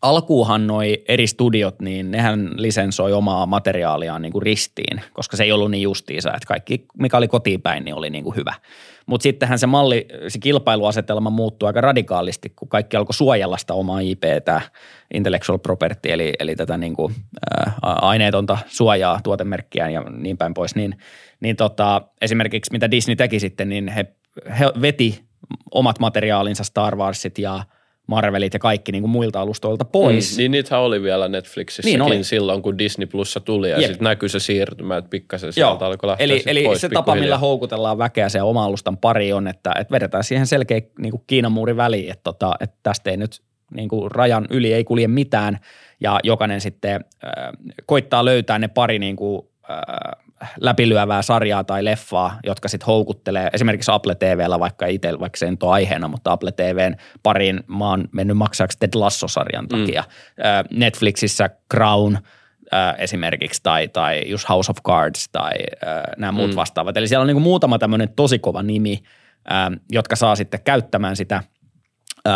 [0.06, 5.52] alkuuhan noi eri studiot, niin nehän lisensoi omaa materiaaliaan niin kuin ristiin, koska se ei
[5.52, 8.54] ollut niin justiisa, että kaikki, mikä oli kotiin päin, niin oli niin kuin hyvä.
[9.06, 14.00] Mutta sittenhän se malli, se kilpailuasetelma muuttui aika radikaalisti, kun kaikki alkoi suojella sitä omaa
[14.00, 14.62] IPtä,
[15.14, 17.16] intellectual property, eli, eli tätä niin kuin,
[17.58, 20.98] ää, aineetonta suojaa tuotemerkkiään ja niin päin pois, niin,
[21.40, 24.06] niin tota, esimerkiksi mitä Disney teki sitten, niin he,
[24.60, 25.24] he veti
[25.72, 27.64] omat materiaalinsa Star Warsit ja–
[28.08, 30.32] Marvelit ja kaikki niin kuin muilta alustoilta pois.
[30.32, 32.24] Mm, niin niitä oli vielä Netflixissäkin niin oli.
[32.24, 36.24] silloin, kun Disney Plussa tuli ja sitten näkyy se siirtymä, että pikkasen sieltä alkoi lähteä
[36.24, 39.92] Eli, eli pois se tapa, millä houkutellaan väkeä se oma alustan pari on, että, että
[39.92, 43.42] vedetään siihen selkeä niin kuin Kiinan muuri väliin, että, tota, että tästä ei nyt
[43.74, 45.60] niin kuin rajan yli ei kulje mitään
[46.00, 47.32] ja jokainen sitten äh,
[47.86, 50.25] koittaa löytää ne pari niin kuin, äh,
[50.62, 55.58] läpilyövää sarjaa tai leffaa, jotka sitten houkuttelee esimerkiksi Apple TVllä, vaikka itse, vaikka se ei
[55.64, 60.04] ole aiheena, mutta Apple TVn pariin mä oon mennyt maksaksi Ted Lasso-sarjan takia.
[60.04, 60.80] Mm.
[60.80, 62.18] Netflixissä Crown
[62.98, 65.54] esimerkiksi tai, tai just House of Cards tai
[66.18, 66.56] nämä muut mm.
[66.56, 66.98] vastaavat.
[66.98, 69.04] Eli siellä on niin muutama tämmöinen tosi kova nimi,
[69.92, 71.44] jotka saa sitten käyttämään sitä–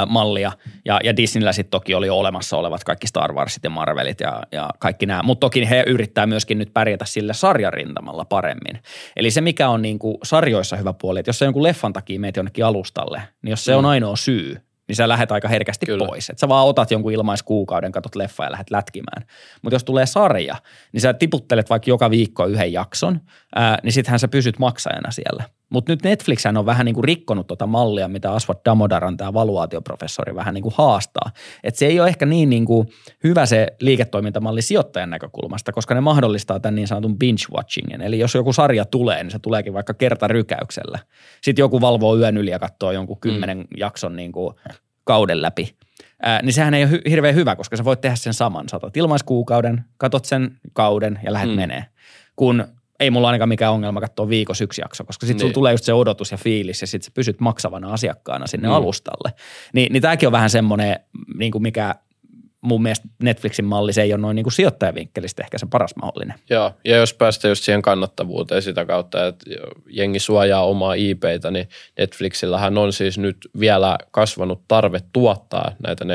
[0.07, 0.51] mallia.
[0.85, 4.69] Ja, ja Disneyllä sitten toki oli olemassa olevat kaikki Star Warsit ja Marvelit ja, ja
[4.79, 5.23] kaikki nämä.
[5.23, 8.83] Mutta toki he yrittää myöskin nyt pärjätä sillä sarjarintamalla paremmin.
[9.15, 12.19] Eli se, mikä on niin kuin sarjoissa hyvä puoli, että jos sä jonkun leffan takia
[12.19, 13.77] meet jonnekin alustalle, niin jos se mm.
[13.77, 16.05] on ainoa syy, niin sä lähdet aika herkästi Kyllä.
[16.05, 16.29] pois.
[16.29, 19.25] Että sä vaan otat jonkun ilmaiskuukauden, katot leffa ja lähdet lätkimään.
[19.61, 20.55] Mutta jos tulee sarja,
[20.93, 23.21] niin sä tiputtelet vaikka joka viikko yhden jakson,
[23.55, 25.43] ää, niin sittenhän sä pysyt maksajana siellä.
[25.69, 30.35] Mutta nyt Netflix on vähän niin kuin rikkonut tuota mallia, mitä Aswat Damodaran, tämä valuaatioprofessori,
[30.35, 31.31] vähän niin kuin haastaa.
[31.63, 32.87] Et se ei ole ehkä niin, niin kuin
[33.23, 38.01] hyvä se liiketoimintamalli sijoittajan näkökulmasta, koska ne mahdollistaa tämän niin sanotun binge-watchingin.
[38.01, 40.99] Eli jos joku sarja tulee, niin se tuleekin vaikka kerta rykäyksellä.
[41.41, 43.67] Sitten joku valvoo yön yli ja katsoo jonkun kymmenen mm.
[43.77, 44.55] jakson niin kuin
[45.03, 45.75] kauden läpi.
[46.21, 48.69] ää, niin sehän ei ole hy- hirveän hyvä, koska sä voit tehdä sen saman.
[48.69, 51.55] Saatat ilmaiskuukauden, katot sen kauden ja lähdet mm.
[51.55, 51.85] menee.
[52.35, 52.67] Kun
[52.99, 55.41] ei mulla ainakaan mikään ongelma katsoa viikossa yksi jakso, koska sitten niin.
[55.41, 58.73] sulla tulee just se odotus ja fiilis ja sitten sä pysyt maksavana asiakkaana sinne mm.
[58.73, 59.33] alustalle.
[59.73, 60.99] Ni, niin tämäkin on vähän semmoinen,
[61.37, 61.95] niin kuin mikä
[62.61, 66.35] mun mielestä Netflixin malli, se ei ole noin niin kuin sijoittajavinkkelistä ehkä se paras mahdollinen.
[66.49, 69.45] Joo, ja jos päästään just siihen kannattavuuteen sitä kautta, että
[69.87, 76.05] jengi suojaa omaa IPtä, niin Netflixillähän on siis nyt vielä kasvanut tarve tuottaa näitä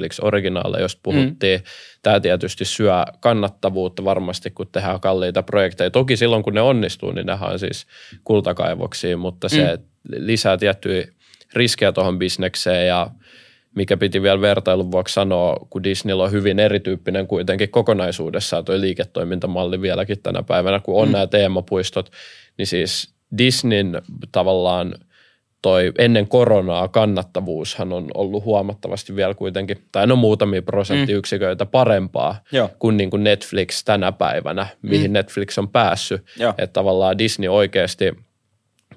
[0.00, 1.60] Netflix-originaaleja, jos puhuttiin.
[1.60, 1.64] Mm.
[2.02, 5.90] Tämä tietysti syö kannattavuutta varmasti, kun tehdään kalliita projekteja.
[5.90, 7.86] Toki silloin, kun ne onnistuu, niin nehän on siis
[8.24, 9.82] kultakaivoksiin, mutta se mm.
[10.26, 11.06] lisää tiettyjä
[11.54, 13.10] riskejä tuohon bisnekseen ja
[13.74, 19.80] mikä piti vielä vertailun vuoksi sanoa, kun Disneyllä on hyvin erityyppinen kuitenkin kokonaisuudessaan tuo liiketoimintamalli
[19.80, 21.12] vieläkin tänä päivänä, kun on mm.
[21.12, 22.12] nämä teemapuistot,
[22.58, 24.94] niin siis Disneyn tavallaan
[25.62, 31.70] toi ennen koronaa kannattavuushan on ollut huomattavasti vielä kuitenkin, tai no muutamia prosenttiyksiköitä mm.
[31.70, 32.70] parempaa Joo.
[32.78, 35.12] kuin, niin kuin Netflix tänä päivänä, mihin mm.
[35.12, 36.22] Netflix on päässyt.
[36.48, 38.12] Että tavallaan Disney oikeasti–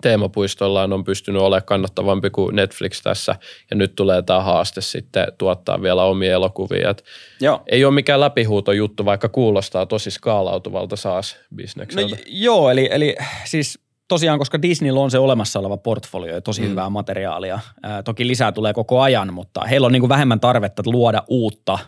[0.03, 3.35] teemapuistoillaan on pystynyt olemaan kannattavampi kuin Netflix tässä,
[3.69, 6.89] ja nyt tulee tämä haaste sitten tuottaa vielä omia elokuvia.
[6.89, 7.03] Et
[7.41, 7.61] joo.
[7.67, 12.15] Ei ole mikään läpihuuto juttu, vaikka kuulostaa tosi skaalautuvalta saas bisnekseltä.
[12.15, 16.61] No, joo, eli, eli siis tosiaan, koska Disneyllä on se olemassa oleva portfolio ja tosi
[16.61, 16.67] mm.
[16.67, 17.59] hyvää materiaalia.
[17.83, 21.79] Ää, toki lisää tulee koko ajan, mutta heillä on niin kuin vähemmän tarvetta luoda uutta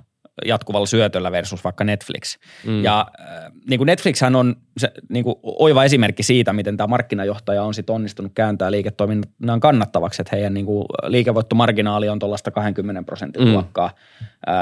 [0.45, 2.38] jatkuvalla syötöllä versus vaikka Netflix.
[2.65, 2.84] Mm.
[2.84, 7.63] Ja äh, niin kuin Netflixhän on se niin kuin oiva esimerkki siitä, miten tämä markkinajohtaja
[7.63, 13.43] on sit onnistunut kääntää liiketoiminnan kannattavaksi, että heidän niin kuin liikevoittomarginaali on tuollaista 20 prosentin
[13.43, 13.54] mm.
[13.54, 13.91] luokkaa,
[14.50, 14.56] äh,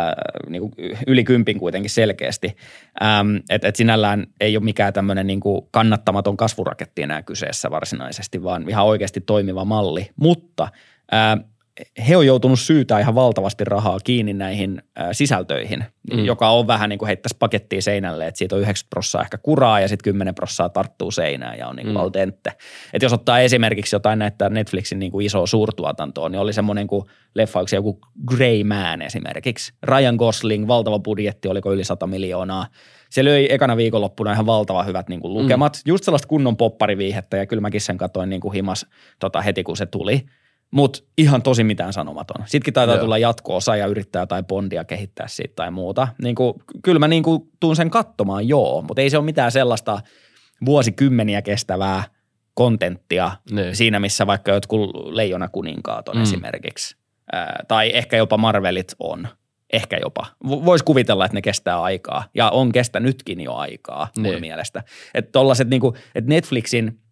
[0.50, 0.74] niin kuin
[1.08, 2.58] yli kympin kuitenkin selkeästi.
[3.04, 8.44] Ähm, että et sinällään ei ole mikään tämmöinen niin kuin kannattamaton kasvuraketti enää kyseessä varsinaisesti,
[8.44, 10.10] vaan ihan oikeasti toimiva malli.
[10.16, 10.68] Mutta
[11.14, 11.53] äh,
[12.08, 14.82] he on joutunut syytää ihan valtavasti rahaa kiinni näihin
[15.12, 16.26] sisältöihin, mm.
[16.26, 19.80] joka on vähän niin kuin heittäisi pakettia seinälle, että siitä on 9 prossaa ehkä kuraa
[19.80, 22.02] ja sitten 10 prossaa tarttuu seinään ja on niin kuin mm.
[22.02, 22.52] al dente.
[22.94, 27.06] Et jos ottaa esimerkiksi jotain näitä Netflixin niin kuin isoa suurtuotantoa, niin oli semmoinen kuin
[27.36, 29.74] leffa, joku Grey Man esimerkiksi.
[29.84, 32.68] Ryan Gosling, valtava budjetti, oliko yli 100 miljoonaa.
[33.10, 35.90] Se löi ekana viikonloppuna ihan valtava hyvät niin kuin lukemat, mm.
[35.90, 38.86] just sellaista kunnon poppariviihettä ja kyllä mäkin sen katoin niin kuin himas
[39.20, 40.22] tota, heti kun se tuli–
[40.74, 42.44] mutta ihan tosi mitään sanomaton.
[42.46, 43.04] Sittenkin taitaa Joo.
[43.04, 46.08] tulla jatko-osa ja yrittää jotain bondia kehittää siitä tai muuta.
[46.24, 49.52] Niin kuin, kyllä mä niin kuin tuun sen katsomaan, joo, mutta ei se ole mitään
[49.52, 50.02] sellaista
[50.66, 52.04] vuosikymmeniä kestävää
[52.54, 53.76] kontenttia niin.
[53.76, 56.24] siinä, missä vaikka jotkut Leijona kuninkaat on mm.
[56.24, 56.96] esimerkiksi.
[57.32, 59.28] Ää, tai ehkä jopa Marvelit on.
[59.74, 60.26] Ehkä jopa.
[60.44, 62.24] Voisi kuvitella, että ne kestää aikaa.
[62.34, 64.42] Ja on kestänytkin jo aikaa mun niin.
[64.42, 64.84] mielestä.
[65.14, 67.00] Että tollaset niinku, että Netflixin–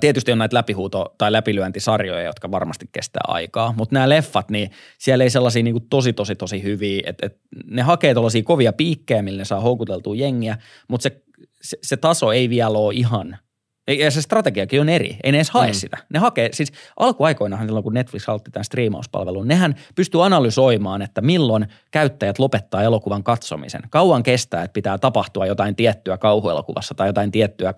[0.00, 5.24] Tietysti on näitä läpihuuto- tai läpilyöntisarjoja, jotka varmasti kestää aikaa, mutta nämä leffat, niin siellä
[5.24, 9.22] ei sellaisia niin kuin tosi, tosi, tosi hyviä, että, että ne hakee tuollaisia kovia piikkejä,
[9.22, 10.58] millä ne saa houkuteltua jengiä,
[10.88, 11.22] mutta se,
[11.62, 13.38] se, se taso ei vielä ole ihan
[13.88, 15.16] ja se strategiakin on eri.
[15.24, 15.74] Ei ne edes hae mm.
[15.74, 15.98] sitä.
[16.12, 21.66] Ne hakee, siis alkuaikoinahan silloin, kun Netflix aloitti tämän striimauspalvelun, nehän pystyy analysoimaan, että milloin
[21.90, 23.80] käyttäjät lopettaa elokuvan katsomisen.
[23.90, 27.74] Kauan kestää, että pitää tapahtua jotain tiettyä kauhuelokuvassa tai jotain tiettyä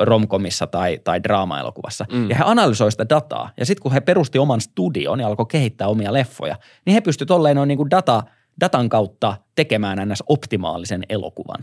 [0.00, 2.04] romkomissa tai, tai draama-elokuvassa.
[2.12, 2.30] Mm.
[2.30, 3.50] Ja he analysoivat sitä dataa.
[3.56, 7.28] Ja sitten kun he perusti oman studion ja alkoi kehittää omia leffoja, niin he pystyivät
[7.28, 8.22] tolleen noin niin kuin data,
[8.60, 10.22] datan kautta tekemään ns.
[10.28, 11.60] optimaalisen elokuvan.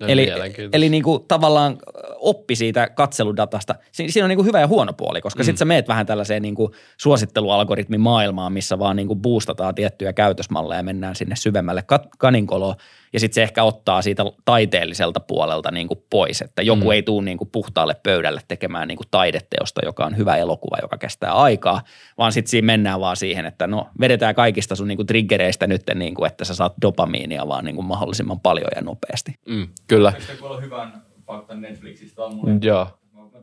[0.00, 0.28] Eli,
[0.72, 1.78] eli niin kuin tavallaan
[2.16, 3.74] oppi siitä katseludatasta.
[3.92, 5.44] Si- siinä on niin kuin hyvä ja huono puoli, koska mm.
[5.44, 10.12] sitten sä meet vähän tällaiseen niin kuin suosittelualgoritmin maailmaan, missä vaan niin kuin boostataan tiettyjä
[10.12, 12.74] käytösmalleja ja mennään sinne syvemmälle kat- kaninkoloon
[13.12, 16.90] ja sitten se ehkä ottaa siitä taiteelliselta puolelta niin kuin pois, että joku mm.
[16.90, 20.98] ei tule niin kuin puhtaalle pöydälle tekemään niin kuin taideteosta, joka on hyvä elokuva, joka
[20.98, 21.82] kestää aikaa,
[22.18, 25.82] vaan sitten siinä mennään vaan siihen, että no vedetään kaikista sun niin kuin triggereistä nyt,
[25.94, 29.34] niin kuin, että sä saat dopamiinia vaan niin kuin mahdollisimman paljon ja nopeasti.
[29.48, 30.12] Mm, kyllä.
[30.62, 32.22] Hyvän faktan Netflixistä?
[32.62, 32.86] Joo.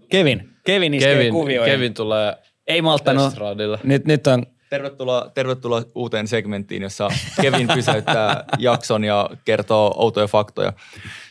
[0.10, 1.74] Kevin, Kevin iskee Kevin, kuvioihin.
[1.74, 2.36] Kevin tulee
[2.68, 3.34] ei malttanut.
[3.84, 4.44] Nyt, nyt on
[4.76, 7.10] Tervetuloa, tervetuloa uuteen segmenttiin, jossa
[7.42, 10.74] Kevin pysäyttää jakson ja kertoo outoja faktoja.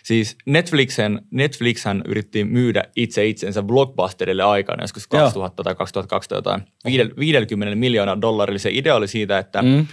[0.02, 5.64] Siis Netflixen, Netflixhän yritti myydä itse itsensä Blockbusterille aikana, joskus 2000 Joo.
[5.64, 6.62] tai 2012 jotain,
[7.18, 8.58] 50 miljoonaa dollarille.
[8.58, 9.86] Se idea oli siitä, että mm.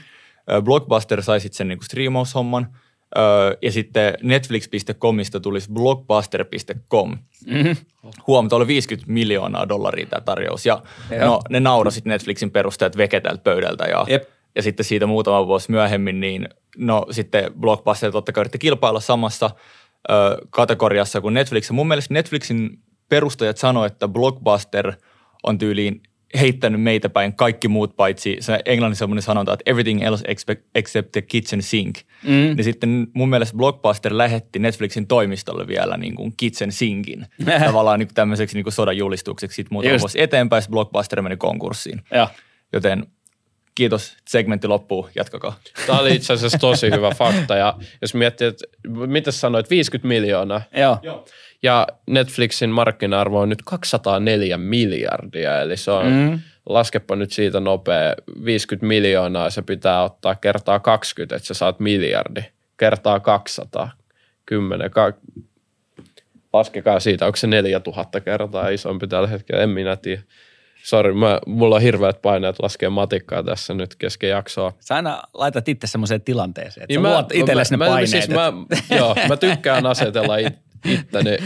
[0.63, 2.67] Blockbuster sai sitten sen niinku striimaushomman–
[3.17, 7.17] Öö, ja sitten netflix.comista tulisi blockbuster.com.
[7.45, 7.75] Mm-hmm.
[8.27, 10.65] Huom, oli 50 miljoonaa dollaria tämä tarjous.
[10.65, 10.83] Ja
[11.25, 13.83] no, ne naurasit Netflixin perusteet veke tältä pöydältä.
[13.83, 14.23] Ja, Jep.
[14.55, 19.49] ja sitten siitä muutama vuosi myöhemmin, niin no sitten Blockbuster totta kai yritti kilpailla samassa
[20.09, 20.13] ö,
[20.49, 21.69] kategoriassa kuin Netflix.
[21.69, 24.93] Ja mun mielestä Netflixin perustajat sanoivat, että Blockbuster
[25.43, 26.01] on tyyliin
[26.39, 31.11] heittänyt meitä päin kaikki muut paitsi se englannissa semmoinen sanonta, että everything else except, except
[31.11, 31.97] the kitchen sink.
[32.23, 32.29] Mm.
[32.29, 37.25] Niin sitten mun mielestä Blockbuster lähetti Netflixin toimistolle vielä niin kuin kitchen sinkin.
[37.65, 39.55] Tavallaan niin kuin tämmöiseksi niin kuin sodan julistukseksi.
[39.55, 42.01] Sitten muutama vuosi eteenpäin Blockbuster meni konkurssiin.
[42.11, 42.27] Ja.
[42.73, 43.07] Joten
[43.75, 45.59] kiitos, segmentti loppuu, jatkakaa.
[45.87, 50.61] Tämä oli itse asiassa tosi hyvä fakta ja jos miettii, että mitä sanoit, 50 miljoonaa.
[50.77, 50.97] Joo.
[51.01, 51.25] Joo.
[51.63, 56.39] Ja Netflixin markkina-arvo on nyt 204 miljardia, eli se on, mm.
[56.65, 62.41] laskepa nyt siitä nopea, 50 miljoonaa se pitää ottaa kertaa 20, että sä saat miljardi,
[62.77, 63.91] kertaa 200,
[64.45, 65.13] 10, ka-
[66.53, 70.21] laskekaa siitä, onko se 4000 kertaa isompi tällä hetkellä, en minä tiedä.
[70.83, 71.13] Sori,
[71.45, 74.73] mulla on hirveät paineet laskea matikkaa tässä nyt kesken jaksoa.
[74.79, 78.09] Sä aina laitat itse semmoiseen tilanteeseen, että niin sä mä, luot itsellesi ne mä, paineet.
[78.09, 78.53] Siis mä,
[78.97, 80.53] joo, mä tykkään asetella it,
[80.85, 81.37] itteni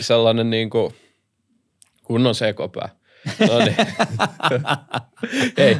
[0.00, 0.94] sellainen niin kuin
[2.02, 2.88] kunnon sekopää.
[3.48, 3.76] No niin.
[5.58, 5.76] Hei,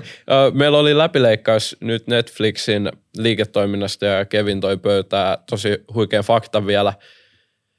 [0.52, 6.92] meillä oli läpileikkaus nyt Netflixin liiketoiminnasta ja Kevin toi pöytää tosi huikea fakta vielä–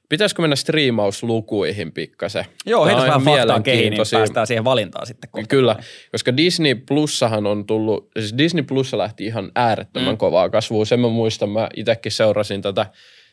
[0.09, 2.45] Pitäisikö mennä striimauslukuihin pikkasen?
[2.65, 5.47] Joo, heitä vähän faktaa kehiin, niin päästään siihen valintaan sitten kohta.
[5.47, 5.75] Kyllä,
[6.11, 10.17] koska Disney Plussahan on tullut, siis Disney Plussa lähti ihan äärettömän mm.
[10.17, 10.85] kovaa kasvua.
[10.85, 12.85] Sen mä muistan, mä itsekin seurasin tätä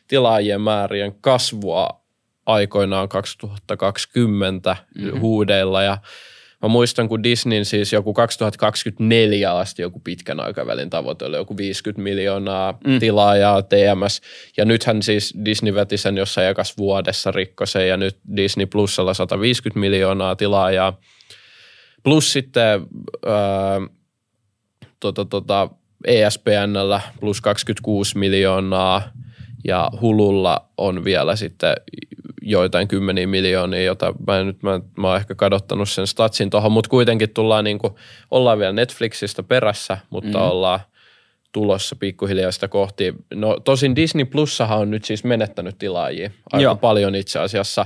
[0.07, 2.01] tilaajien määrien kasvua
[2.45, 5.19] aikoinaan 2020 mm-hmm.
[5.19, 5.97] huudeilla ja–
[6.61, 12.03] Mä muistan, kun Disneyn siis joku 2024 asti joku pitkän aikavälin tavoite oli joku 50
[12.03, 12.99] miljoonaa mm.
[12.99, 14.21] tilaajaa TMS.
[14.57, 19.79] Ja nythän siis Disney veti sen jossain ekas vuodessa rikkosen ja nyt Disney Plusalla 150
[19.79, 20.99] miljoonaa tilaajaa.
[22.03, 22.87] Plus sitten
[23.25, 23.81] ää,
[24.99, 25.69] tota, tota,
[26.05, 29.11] ESPNllä plus 26 miljoonaa
[29.63, 31.73] ja Hululla on vielä sitten
[32.41, 36.71] joitain kymmeniä miljoonia, jota mä, en, nyt, mä, mä oon ehkä kadottanut sen statsin tuohon,
[36.71, 37.93] mutta kuitenkin tullaan niin kuin,
[38.31, 40.45] ollaan vielä Netflixistä perässä, mutta mm.
[40.45, 40.79] ollaan
[41.51, 43.13] tulossa pikkuhiljaa sitä kohti.
[43.33, 46.75] No tosin Disney Plussahan on nyt siis menettänyt tilaajia aika Joo.
[46.75, 47.85] paljon itse asiassa.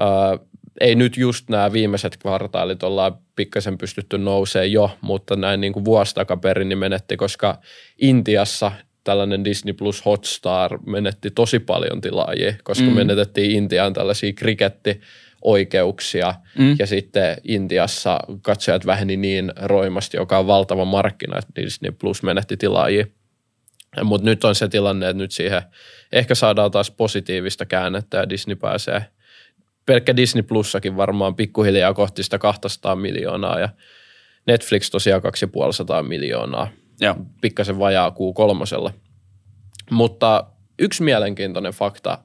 [0.00, 0.46] Äh,
[0.80, 5.84] ei nyt just nämä viimeiset kvartaalit ollaan pikkasen pystytty nousee jo, mutta näin niin kuin
[5.84, 7.58] vuosi takaperin niin menetti, koska
[8.00, 8.72] Intiassa
[9.04, 12.92] tällainen Disney Plus Hotstar menetti tosi paljon tilaajia, koska mm.
[12.92, 16.76] menetettiin Intiaan tällaisia krikettioikeuksia mm.
[16.78, 22.56] ja sitten Intiassa katsojat väheni niin roimasti, joka on valtava markkina, että Disney Plus menetti
[22.56, 23.06] tilaajia.
[24.04, 25.62] Mutta nyt on se tilanne, että nyt siihen
[26.12, 29.04] ehkä saadaan taas positiivista käännettä ja Disney pääsee,
[29.86, 33.68] pelkkä Disney Plussakin varmaan pikkuhiljaa kohti sitä 200 miljoonaa ja
[34.46, 37.16] Netflix tosiaan 250 miljoonaa Joo.
[37.40, 38.92] pikkasen vajaa kuu kolmosella.
[39.90, 40.44] Mutta
[40.78, 42.18] yksi mielenkiintoinen fakta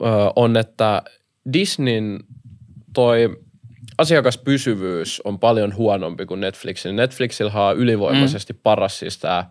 [0.00, 0.04] ö,
[0.36, 1.02] on, että
[1.52, 2.20] Disneyn
[2.94, 3.36] toi
[3.98, 6.96] asiakaspysyvyys on paljon huonompi kuin Netflixin.
[6.96, 8.58] Netflixillä on ylivoimaisesti mm.
[8.62, 9.50] paras siis tämä,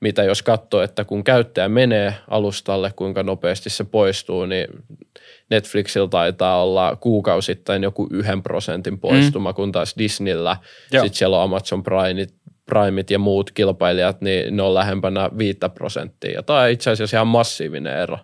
[0.00, 4.66] mitä jos katsoo, että kun käyttäjä menee alustalle, kuinka nopeasti se poistuu, niin
[5.50, 9.54] Netflixillä taitaa olla kuukausittain joku yhden prosentin poistuma, mm.
[9.54, 12.26] kun taas Disneyllä, sitten siellä on Amazon Prime,
[12.70, 16.42] Primeit ja muut kilpailijat, niin ne on lähempänä 5 prosenttia.
[16.42, 18.18] Tämä on itse asiassa ihan massiivinen ero.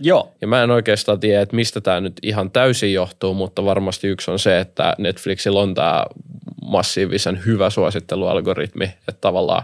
[0.00, 0.32] Joo.
[0.40, 4.30] Ja mä en oikeastaan tiedä, että mistä tämä nyt ihan täysin johtuu, mutta varmasti yksi
[4.30, 6.04] on se, että Netflixillä on tämä
[6.62, 9.62] massiivisen hyvä suosittelualgoritmi, että tavallaan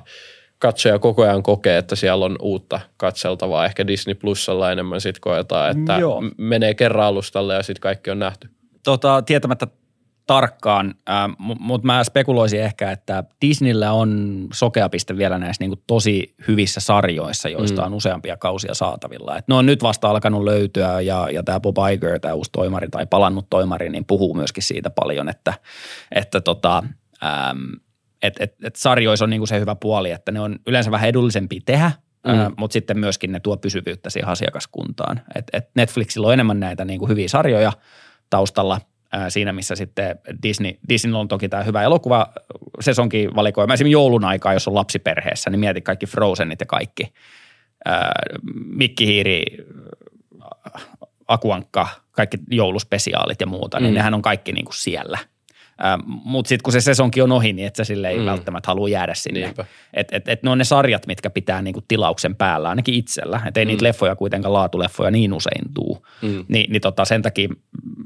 [0.58, 3.64] katsoja koko ajan kokee, että siellä on uutta katseltavaa.
[3.64, 6.22] Ehkä Disney Plusalla enemmän sitten koetaan, että Joo.
[6.36, 8.48] menee kerran alustalle ja sitten kaikki on nähty.
[8.84, 9.66] Tota, tietämättä
[10.28, 10.94] tarkkaan,
[11.38, 17.82] mutta mä spekuloisin ehkä, että Disneyllä on sokeapiste vielä näissä niin tosi hyvissä sarjoissa, joista
[17.82, 17.86] mm.
[17.86, 19.36] on useampia kausia saatavilla.
[19.36, 22.88] Et ne on nyt vasta alkanut löytyä ja, ja tämä Bob Iger, tämä uusi toimari
[22.88, 25.54] tai palannut toimari, niin puhuu myöskin siitä paljon, että,
[26.12, 26.82] että tota,
[27.24, 27.58] ähm,
[28.22, 31.60] et, et, et sarjoissa on niin se hyvä puoli, että ne on yleensä vähän edullisempia
[31.64, 31.92] tehdä,
[32.26, 32.54] Mm.
[32.56, 35.20] Mutta sitten myöskin ne tuo pysyvyyttä siihen asiakaskuntaan.
[35.34, 37.72] Et, et Netflixillä on enemmän näitä niin kuin hyviä sarjoja
[38.30, 38.80] taustalla–
[39.28, 42.32] siinä, missä sitten Disney, Disney on toki tämä hyvä elokuva
[42.80, 43.74] sesonkin valikoima.
[43.74, 47.12] Esimerkiksi joulun aikaa, jos on lapsiperheessä, niin mieti kaikki Frozenit ja kaikki.
[48.64, 49.42] Mikkihiiri,
[51.28, 53.94] Akuankka, kaikki jouluspesiaalit ja muuta, niin mm.
[53.94, 55.18] nehän on kaikki niin kuin siellä–
[55.84, 58.24] Ähm, Mutta sitten kun se sesonkin on ohi, niin et sä sille ei mm.
[58.24, 59.54] välttämättä halua jäädä sinne.
[59.94, 63.40] Että et, et ne on ne sarjat, mitkä pitää niinku tilauksen päällä, ainakin itsellä.
[63.46, 63.68] Että ei mm.
[63.68, 66.06] niitä leffoja kuitenkaan laatuleffoja niin usein tuu.
[66.22, 66.44] Mm.
[66.48, 67.48] Ni, niin tota, sen takia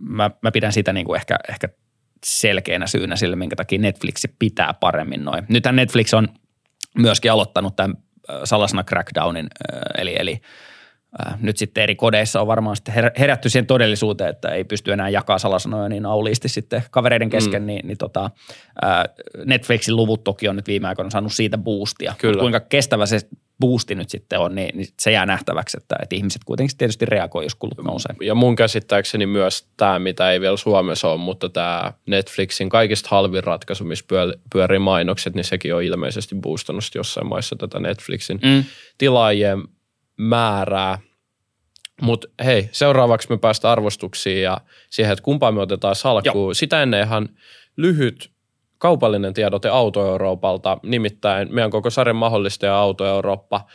[0.01, 1.69] mä, mä pidän sitä niinku ehkä, ehkä
[2.25, 5.45] selkeänä syynä sille, minkä takia Netflix pitää paremmin noin.
[5.49, 6.29] Nythän Netflix on
[6.99, 7.97] myöskin aloittanut tämän
[8.45, 9.47] Salasana Crackdownin,
[9.99, 10.41] eli, eli
[11.41, 15.39] nyt sitten eri kodeissa on varmaan sitten herätty siihen todellisuuteen, että ei pysty enää jakaa
[15.39, 17.67] salasanoja niin auliisti sitten kavereiden kesken, mm.
[17.67, 18.31] niin, niin tota,
[19.45, 22.15] Netflixin luvut toki on nyt viime aikoina saanut siitä boostia.
[22.19, 22.41] Kyllä.
[22.41, 23.21] kuinka kestävä se
[23.61, 27.45] boosti nyt sitten on, niin, niin se jää nähtäväksi, että, että ihmiset kuitenkin tietysti reagoi,
[27.45, 28.15] jos kulut nousee.
[28.21, 33.45] Ja mun käsittääkseni myös tämä, mitä ei vielä Suomessa ole, mutta tämä Netflixin kaikista halvin
[33.45, 34.05] ratkaisu, missä
[34.53, 38.65] pyörii mainokset, niin sekin on ilmeisesti boostannut jossain maissa tätä Netflixin mm.
[38.99, 39.63] tilaajien
[40.23, 40.99] määrää.
[42.03, 44.59] Mutta hei, seuraavaksi me päästään arvostuksiin ja
[44.91, 46.47] siihen, että kumpaa me otetaan salkkuun.
[46.47, 46.55] Joo.
[46.55, 47.29] Sitä ennen ihan
[47.77, 48.31] lyhyt
[48.79, 52.17] kaupallinen tiedote Auto Euroopalta, nimittäin meidän koko sarjan
[52.63, 53.67] ja Auto Eurooppa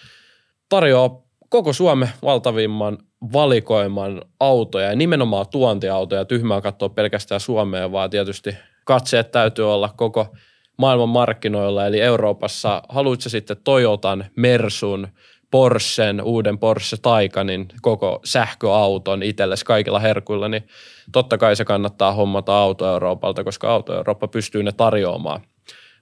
[0.69, 2.97] tarjoaa koko Suomen valtavimman
[3.33, 6.25] valikoiman autoja ja nimenomaan tuontiautoja.
[6.25, 8.55] Tyhmää katsoa pelkästään Suomeen, vaan tietysti
[8.85, 10.35] katseet täytyy olla koko
[10.77, 12.81] maailman markkinoilla, eli Euroopassa.
[12.89, 15.07] Haluatko sitten Toyotan, Mersun,
[15.51, 20.67] Porschen, uuden Porsche Taycanin koko sähköauton itsellesi kaikilla herkuilla, niin
[21.11, 25.41] totta kai se kannattaa hommata Auto Euroopalta, koska Auto Eurooppa pystyy ne tarjoamaan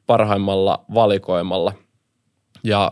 [0.06, 1.74] parhaimmalla valikoimalla.
[2.64, 2.92] Ja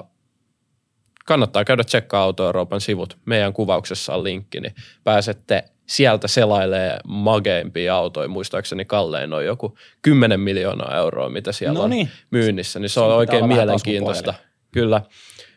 [1.26, 3.18] kannattaa käydä tsekkaa Auto Euroopan sivut.
[3.26, 8.28] Meidän kuvauksessa on linkki, niin pääsette sieltä selailee mageimpia autoja.
[8.28, 12.08] Muistaakseni kallein on joku 10 miljoonaa euroa, mitä siellä no niin.
[12.08, 12.80] on myynnissä.
[12.80, 14.34] Niin se, se on oikein mielenkiintoista.
[14.72, 15.02] Kyllä.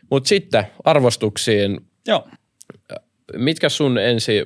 [0.09, 1.87] Mutta sitten arvostuksiin.
[2.07, 2.27] Joo.
[3.33, 4.45] Mitkä sun ensi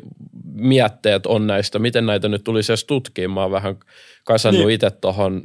[0.53, 1.79] mietteet on näistä?
[1.79, 3.29] Miten näitä nyt tulisi edes tutkia?
[3.29, 3.75] Mä oon vähän
[4.23, 4.73] kasannut niin.
[4.73, 5.43] itse tuohon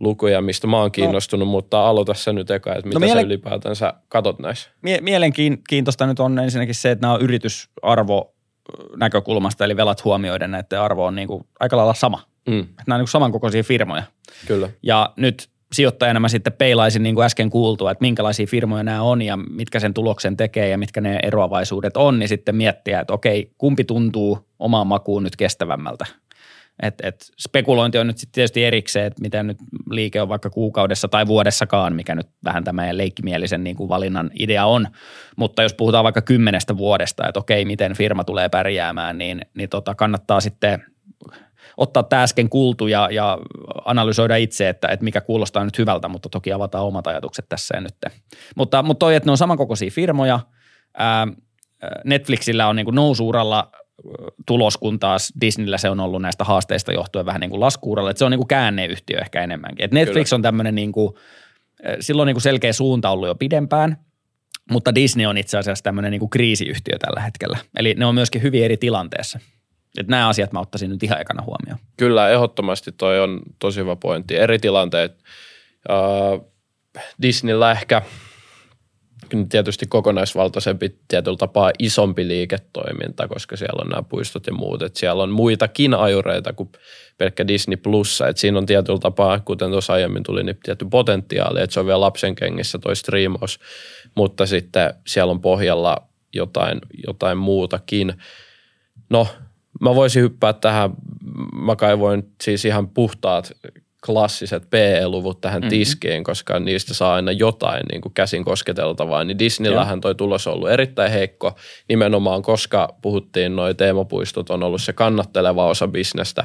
[0.00, 0.90] lukuja, mistä mä oon no.
[0.90, 1.52] kiinnostunut, no.
[1.52, 4.70] mutta aloita se nyt eka, että no mitä no, miele- sä ylipäätänsä katot näissä?
[4.82, 8.34] Mie- mielenkiintoista nyt on ensinnäkin se, että nämä on yritysarvo
[8.96, 12.22] näkökulmasta, eli velat huomioiden näiden arvo on niin kuin aika lailla sama.
[12.48, 12.66] Mm.
[12.86, 14.02] Nämä on niin samankokoisia firmoja.
[14.46, 14.70] Kyllä.
[14.82, 19.22] Ja nyt sijoittajana mä sitten peilaisin niin kuin äsken kuultua, että minkälaisia firmoja nämä on
[19.22, 23.52] ja mitkä sen tuloksen tekee ja mitkä ne eroavaisuudet on, niin sitten miettiä, että okei,
[23.58, 26.06] kumpi tuntuu omaan makuun nyt kestävämmältä.
[26.82, 29.58] Et, et spekulointi on nyt sitten tietysti erikseen, että miten nyt
[29.90, 34.66] liike on vaikka kuukaudessa tai vuodessakaan, mikä nyt vähän tämä leikkimielisen niin kuin valinnan idea
[34.66, 34.86] on.
[35.36, 39.94] Mutta jos puhutaan vaikka kymmenestä vuodesta, että okei, miten firma tulee pärjäämään, niin, niin tota,
[39.94, 40.84] kannattaa sitten
[41.78, 43.38] ottaa tämä äsken kuultu ja, ja
[43.84, 47.80] analysoida itse, että, että mikä kuulostaa nyt hyvältä, mutta toki avataan omat ajatukset tässä ja
[47.80, 47.94] nyt.
[48.56, 50.40] Mutta, mutta toi, että ne on samankokoisia firmoja,
[50.98, 51.26] ää,
[52.04, 53.70] Netflixillä on niin kuin nousuuralla
[54.46, 58.10] tulos, kun taas Disneyllä se on ollut näistä haasteista johtuen vähän niin kuin laskuuralla.
[58.10, 59.84] Että se on niin kuin käänneyhtiö ehkä enemmänkin.
[59.84, 60.38] Et Netflix Kyllä.
[60.38, 61.14] on tämmöinen niin kuin,
[62.00, 63.96] silloin niin kuin selkeä suunta ollut jo pidempään,
[64.70, 67.58] mutta Disney on itse asiassa tämmöinen niin kuin kriisiyhtiö tällä hetkellä.
[67.76, 69.38] Eli ne on myöskin hyvin eri tilanteessa.
[70.00, 71.78] Että nämä asiat mä ottaisin nyt ihan ekana huomioon.
[71.96, 74.36] Kyllä, ehdottomasti toi on tosi hyvä pointti.
[74.36, 75.18] Eri tilanteet.
[75.88, 76.52] Uh,
[77.22, 78.02] Disneyllä ehkä
[79.48, 84.82] tietysti kokonaisvaltaisempi tietyllä tapaa isompi liiketoiminta, koska siellä on nämä puistot ja muut.
[84.82, 86.72] Että siellä on muitakin ajureita kuin
[87.18, 88.28] pelkkä Disney Plussa.
[88.28, 91.86] Että siinä on tietyllä tapaa, kuten tuossa aiemmin tuli, niin tietty potentiaali, että se on
[91.86, 93.60] vielä lapsen kengissä toi striimaus,
[94.14, 95.96] mutta sitten siellä on pohjalla
[96.34, 98.14] jotain, jotain muutakin.
[99.10, 99.26] No,
[99.80, 100.90] Mä voisin hyppää tähän,
[101.54, 103.52] mä kaivoin siis ihan puhtaat
[104.06, 105.70] klassiset PE-luvut tähän mm-hmm.
[105.70, 110.54] tiskiin, koska niistä saa aina jotain niin kuin käsin kosketeltavaa, niin Disneyllähän toi tulos on
[110.54, 111.56] ollut erittäin heikko
[111.88, 116.44] nimenomaan, koska puhuttiin noin teemapuistot on ollut se kannatteleva osa bisnestä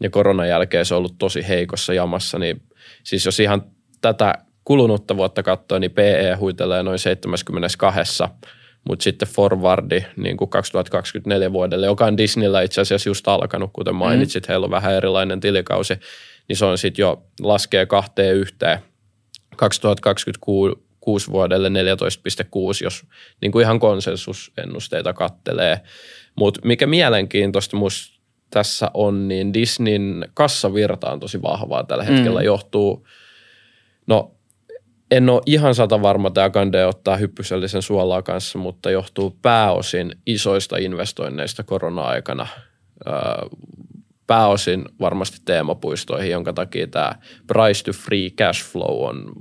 [0.00, 2.62] ja koronan jälkeen se on ollut tosi heikossa jamassa, niin
[3.02, 3.62] siis jos ihan
[4.00, 8.22] tätä kulunutta vuotta katsoo, niin PE huitelee noin 72
[8.88, 13.94] mutta sitten forwardi niin kuin 2024 vuodelle, joka on Disneyllä itse asiassa just alkanut, kuten
[13.94, 14.48] mainitsit, mm.
[14.48, 15.94] heillä on vähän erilainen tilikausi,
[16.48, 18.78] niin se on sitten jo laskee kahteen yhteen
[19.56, 21.74] 2026 vuodelle 14,6,
[22.84, 23.06] jos
[23.40, 25.80] niin kuin ihan konsensusennusteita kattelee.
[26.36, 32.46] Mutta mikä mielenkiintoista musta tässä on, niin Disneyn kassavirta on tosi vahvaa tällä hetkellä, mm.
[32.46, 33.06] johtuu,
[34.06, 34.34] no
[35.10, 40.76] en ole ihan sata varma, tämä kande ottaa hyppysellisen suolaa kanssa, mutta johtuu pääosin isoista
[40.76, 42.46] investoinneista korona-aikana.
[44.30, 47.12] Pääosin varmasti teemapuistoihin, jonka takia tämä
[47.46, 49.32] price to free cash flow on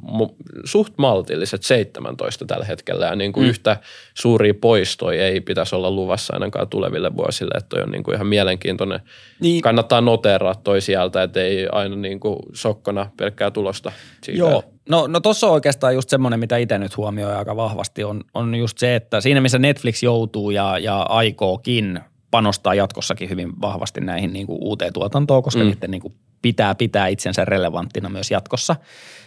[0.64, 3.06] suht maltilliset 17 tällä hetkellä.
[3.06, 3.50] Ja niin kuin mm.
[3.50, 3.78] yhtä
[4.14, 8.28] suuria poistoja ei pitäisi olla luvassa ainakaan tuleville vuosille, että toi on niin kuin ihan
[8.28, 9.00] mielenkiintoinen.
[9.40, 9.62] Niin.
[9.62, 13.92] Kannattaa noteraa toi sieltä, että ei aina niin kuin sokkona pelkkää tulosta
[14.24, 14.40] siitä.
[14.40, 18.24] Joo, No, no tuossa on oikeastaan just semmoinen, mitä itse nyt huomioi aika vahvasti, on,
[18.34, 22.00] on just se, että siinä missä Netflix joutuu ja, ja aikookin
[22.32, 25.66] panostaa jatkossakin hyvin vahvasti näihin niin kuin uuteen tuotantoon, koska mm.
[25.66, 28.76] niiden niin kuin pitää pitää itsensä relevanttina myös jatkossa.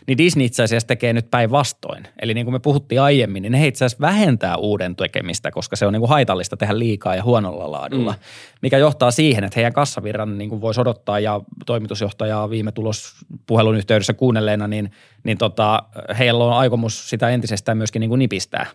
[0.07, 2.09] Niin Disney itse asiassa tekee nyt päinvastoin.
[2.23, 5.87] Eli niin kuin me puhuttiin aiemmin, niin ne itse asiassa vähentää uuden tekemistä, koska se
[5.87, 8.19] on niin kuin haitallista tehdä liikaa ja huonolla laadulla, mm.
[8.63, 13.15] mikä johtaa siihen, että heidän kassavirran niin kuin voisi odottaa ja toimitusjohtajaa viime tulos
[13.47, 14.91] puhelun yhteydessä kuunnelleena, niin,
[15.25, 15.83] niin tota,
[16.19, 18.67] heillä on aikomus sitä entisestään myöskin niin kuin nipistää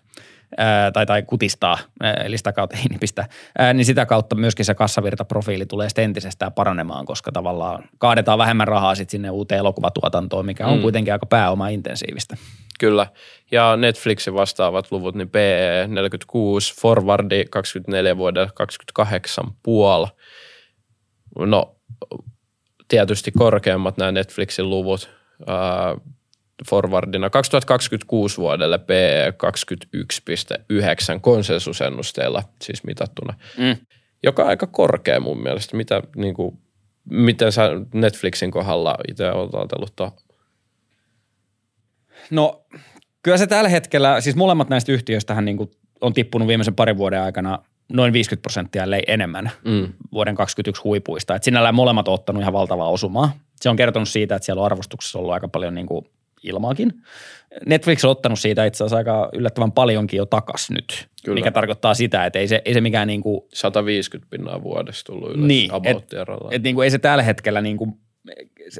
[0.58, 3.28] ää, tai, tai kutistaa, ää, eli sitä kautta ei nipistä,
[3.58, 8.68] ää, niin sitä kautta myöskin se kassavirtaprofiili tulee sitten entisestään paranemaan, koska tavallaan kaadetaan vähemmän
[8.68, 10.82] rahaa sitten sinne uuteen elokuvatuotantoon, mikä on mm.
[10.82, 12.38] kuitenkin aika pääoma-intensiivistä.
[12.80, 13.08] Kyllä.
[13.52, 20.06] Ja Netflixin vastaavat luvut, niin PE 46, Forwardi 24 vuodelle 28 puol.
[21.39, 21.76] No
[22.88, 25.10] tietysti korkeammat nämä Netflixin luvut
[26.70, 29.34] forwardina 2026 vuodelle PE
[31.14, 33.78] 21,9 konsensusennusteella siis mitattuna, mm.
[34.24, 35.78] joka on aika korkea mun mielestä.
[35.78, 36.58] Mitä, niin kuin,
[37.10, 40.12] miten sä Netflixin kohdalla itse olet ajatellut tuon?
[42.32, 42.66] No
[43.24, 47.22] kyllä se tällä hetkellä, siis molemmat näistä yhtiöistähän niin kuin on tippunut viimeisen parin vuoden
[47.22, 47.60] aikana
[47.93, 49.93] noin 50 prosenttia, ellei enemmän mm.
[50.12, 51.36] vuoden 2021 huipuista.
[51.36, 53.32] Et sinällään molemmat on ottanut ihan valtavaa osumaa.
[53.55, 56.05] Se on kertonut siitä, että siellä on arvostuksessa ollut aika paljon niin kuin
[56.44, 56.94] ilmaakin.
[57.66, 61.36] Netflix on ottanut siitä itse asiassa aika yllättävän paljonkin jo takas nyt, Kyllä.
[61.36, 65.32] mikä tarkoittaa sitä, että ei se, ei se mikään niin kuin, 150 pinnaa vuodessa tullut
[65.32, 67.94] ylös niin, että et niin kuin ei se tällä hetkellä niin kuin,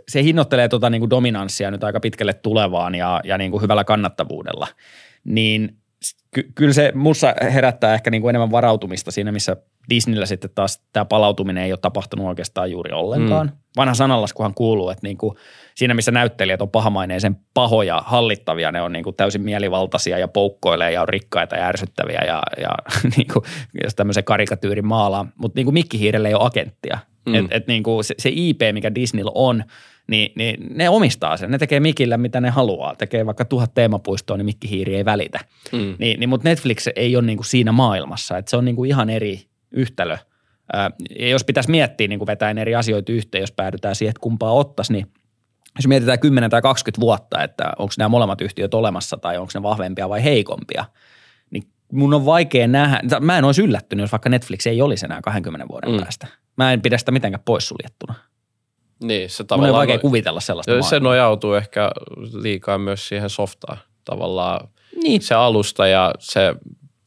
[0.08, 3.84] se hinnoittelee tuota niin kuin dominanssia nyt aika pitkälle tulevaan ja, ja niin kuin hyvällä
[3.84, 4.68] kannattavuudella,
[5.24, 5.78] niin
[6.32, 9.58] ky- kyllä se mussa herättää ehkä niin kuin enemmän varautumista siinä, missä
[9.90, 13.48] Disneyllä sitten taas tämä palautuminen ei ole tapahtunut oikeastaan juuri ollenkaan.
[13.48, 13.54] Mm.
[13.78, 15.38] Vanha sanallaskuhan kuuluu, että niin kuin
[15.78, 20.92] siinä missä näyttelijät on pahamaineisen pahoja, hallittavia, ne on niin kuin täysin mielivaltaisia ja poukkoilee
[20.92, 22.70] ja on rikkaita ja ärsyttäviä ja, ja
[23.18, 23.46] niin kuin,
[23.84, 25.26] jos tämmöisen karikatyyrin maalaa.
[25.36, 27.00] Mutta niin kuin Mikkihiirellä ei ole agenttia.
[27.26, 27.36] Mm.
[27.36, 29.64] Et, et niin kuin se, se IP, mikä Disneyllä on,
[30.08, 31.52] niin, niin ne omistaa sen.
[31.52, 32.96] Ne tekee Mikillä, mitä ne haluaa.
[32.96, 35.40] Tekee vaikka tuhat teemapuistoa, niin Mikki Hiiri ei välitä.
[35.72, 35.96] Mm.
[36.00, 38.38] Niin, niin, mutta Netflix ei ole niin kuin siinä maailmassa.
[38.38, 40.18] Et se on niin kuin ihan eri yhtälö.
[41.20, 44.52] Ja jos pitäisi miettiä niin kuin vetäen eri asioita yhteen, jos päädytään siihen, että kumpaa
[44.52, 45.08] ottaisi, niin
[45.78, 49.64] jos mietitään 10 tai 20 vuotta, että onko nämä molemmat yhtiöt olemassa tai onko ne
[49.64, 50.86] vahvempia vai heikompia,
[51.52, 55.22] niin mun on vaikea nähdä, mä en olisi yllättynyt, jos vaikka Netflix ei olisi enää
[55.22, 56.00] 20 vuoden mm.
[56.00, 56.28] päästä.
[56.58, 58.14] Mä en pidä sitä mitenkään poissuljettuna.
[59.04, 59.70] Niin, se tavallaan...
[59.70, 61.00] Mun on vaikea kuvitella sellaista Se maailmaa.
[61.00, 61.92] nojautuu ehkä
[62.34, 63.78] liikaa myös siihen softaan.
[64.06, 64.68] Tavallaan
[65.04, 65.22] niin.
[65.22, 66.56] se alusta ja se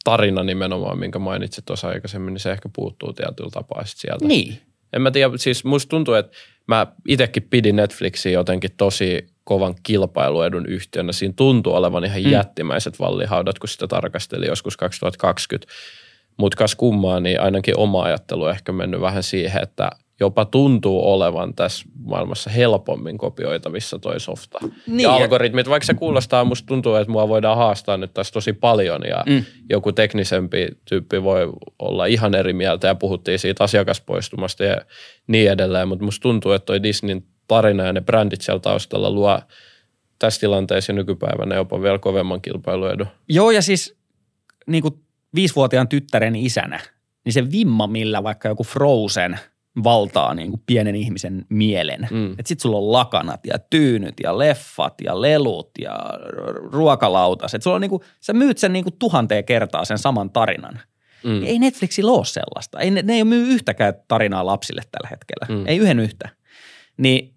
[0.05, 4.27] tarina nimenomaan, minkä mainitsit tuossa aikaisemmin, niin se ehkä puuttuu tietyllä tapaa sieltä.
[4.27, 4.61] Niin.
[4.93, 6.37] En mä tiedä, siis musta tuntuu, että
[6.71, 11.12] mä itsekin pidin Netflixiä jotenkin tosi kovan kilpailuedun yhtiönä.
[11.12, 12.31] Siinä tuntuu olevan ihan mm.
[12.31, 15.73] jättimäiset vallihaudat, kun sitä tarkasteli joskus 2020.
[16.37, 19.91] Mutta kas kummaa, niin ainakin oma ajattelu on ehkä mennyt vähän siihen, että–
[20.21, 24.59] jopa tuntuu olevan tässä maailmassa helpommin kopioitavissa toi softa.
[24.87, 28.53] Niin, ja algoritmit, vaikka se kuulostaa, musta tuntuu, että mua voidaan haastaa nyt tässä tosi
[28.53, 29.45] paljon ja mm.
[29.71, 34.81] joku teknisempi tyyppi voi olla ihan eri mieltä ja puhuttiin siitä asiakaspoistumasta ja
[35.27, 39.41] niin edelleen, mutta musta tuntuu, että toi Disneyn tarina ja ne brändit siellä taustalla luo
[40.18, 43.07] tässä tilanteessa nykypäivänä jopa vielä kovemman kilpailuedun.
[43.29, 43.97] Joo ja siis
[44.66, 44.95] niin kuin
[45.35, 46.81] viisivuotiaan tyttären isänä,
[47.25, 49.39] niin se vimma, millä vaikka joku Frozen–
[49.85, 52.09] valtaa niin kuin pienen ihmisen mielen.
[52.11, 52.33] Mm.
[52.33, 55.99] Että sit sulla on lakanat ja tyynyt ja leffat ja lelut ja
[56.73, 57.55] ruokalautas.
[57.55, 60.81] Että sulla on niin kuin, sä myyt sen niin kuin tuhanteen kertaa sen saman tarinan.
[61.25, 61.43] Mm.
[61.45, 62.81] Ei Netflixillä ole sellaista.
[62.81, 65.61] Ei, ne, ne ei myy yhtäkään tarinaa lapsille tällä hetkellä.
[65.61, 65.66] Mm.
[65.66, 66.29] Ei yhden yhtä.
[66.97, 67.35] Niin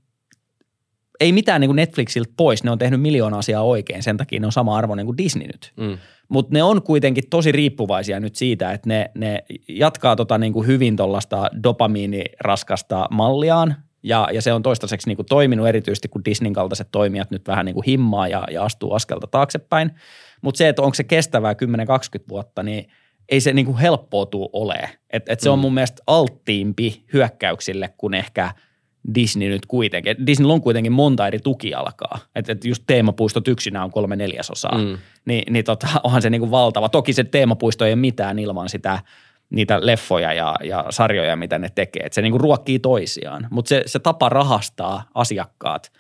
[1.20, 2.64] ei mitään niin kuin Netflixiltä pois.
[2.64, 4.04] Ne on tehnyt miljoona asiaa oikein.
[4.04, 5.74] Sen takia ne on sama arvo niin kuin Disney nyt.
[5.78, 5.98] Mm.
[6.30, 10.68] Mutta ne on kuitenkin tosi riippuvaisia nyt siitä, että ne, ne jatkaa tota niin kuin
[10.68, 16.54] hyvin tuollaista dopamiiniraskasta malliaan, ja, ja se on toistaiseksi niin kuin toiminut erityisesti, kun Disneyn
[16.54, 19.92] kaltaiset toimijat nyt vähän niin kuin himmaa ja, ja astuu askelta taaksepäin.
[20.42, 21.56] Mutta se, että onko se kestävää 10-20
[22.30, 22.88] vuotta, niin
[23.30, 24.90] ei se niin kuin helppoa tule ole.
[25.10, 25.54] Et, et se mm.
[25.54, 28.52] on mun mielestä alttiimpi hyökkäyksille kuin ehkä–
[29.16, 30.28] Disney nyt kuitenkin.
[30.28, 32.20] Disney on kuitenkin monta eri tukialkaa.
[32.36, 34.78] Että et just teemapuistot yksinä on kolme neljäsosaa.
[34.78, 34.98] Mm.
[35.26, 36.90] Ni, niin tota, onhan se niinku valtava.
[36.90, 39.00] Toki se teemapuisto ei ole mitään ilman sitä
[39.50, 42.04] niitä leffoja ja, ja sarjoja, mitä ne tekee.
[42.06, 43.48] Et se niinku ruokkii toisiaan.
[43.50, 45.92] Mutta se, se tapa rahastaa asiakkaat,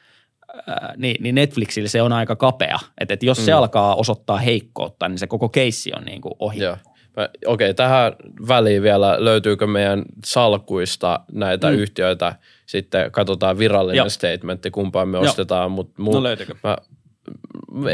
[0.67, 2.79] ää, niin, niin Netflixillä se on aika kapea.
[2.97, 3.45] Että et jos mm.
[3.45, 6.59] se alkaa osoittaa heikkoutta, niin se koko keissi on niinku ohi.
[6.59, 6.77] Joo.
[7.17, 8.13] Okei, okay, tähän
[8.47, 11.75] väliin vielä, löytyykö meidän salkuista näitä mm.
[11.75, 12.35] yhtiöitä–
[12.73, 14.09] sitten katsotaan virallinen Joo.
[14.09, 15.23] statementti, kumpaan me Joo.
[15.23, 15.71] ostetaan.
[15.71, 16.55] Mut mu- no löytyykö?
[16.63, 16.77] Mä,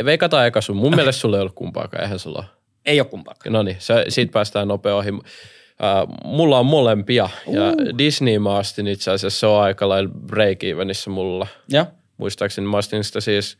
[0.06, 0.76] veikataan eka sun.
[0.76, 2.46] Mun mielestä sulla ei ollut kumpaakaan, eihän sulla
[2.86, 3.54] Ei ole kumpaakaan.
[3.54, 3.78] No niin,
[4.10, 5.10] siitä päästään nopea ohi.
[6.24, 11.10] mulla on molempia ja Disney mä astin itse asiassa, se on aika lailla break evenissä
[11.10, 11.48] mulla.
[11.70, 11.86] Ja?
[12.18, 13.58] Muistaakseni mä astin sitä siis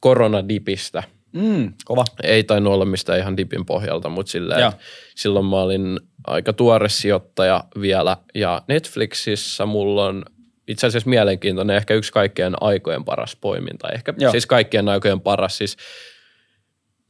[0.00, 1.02] koronadipistä.
[1.32, 2.04] Mm, kova.
[2.22, 4.72] Ei tainnut olla mistään ihan dipin pohjalta, mutta silleen,
[5.16, 8.16] silloin mä olin aika tuore sijoittaja vielä.
[8.34, 10.24] Ja Netflixissä mulla on
[10.68, 13.88] itse asiassa mielenkiintoinen, ehkä yksi kaikkien aikojen paras poiminta.
[13.88, 14.30] Ehkä Joo.
[14.30, 15.58] siis kaikkien aikojen paras.
[15.58, 15.76] Siis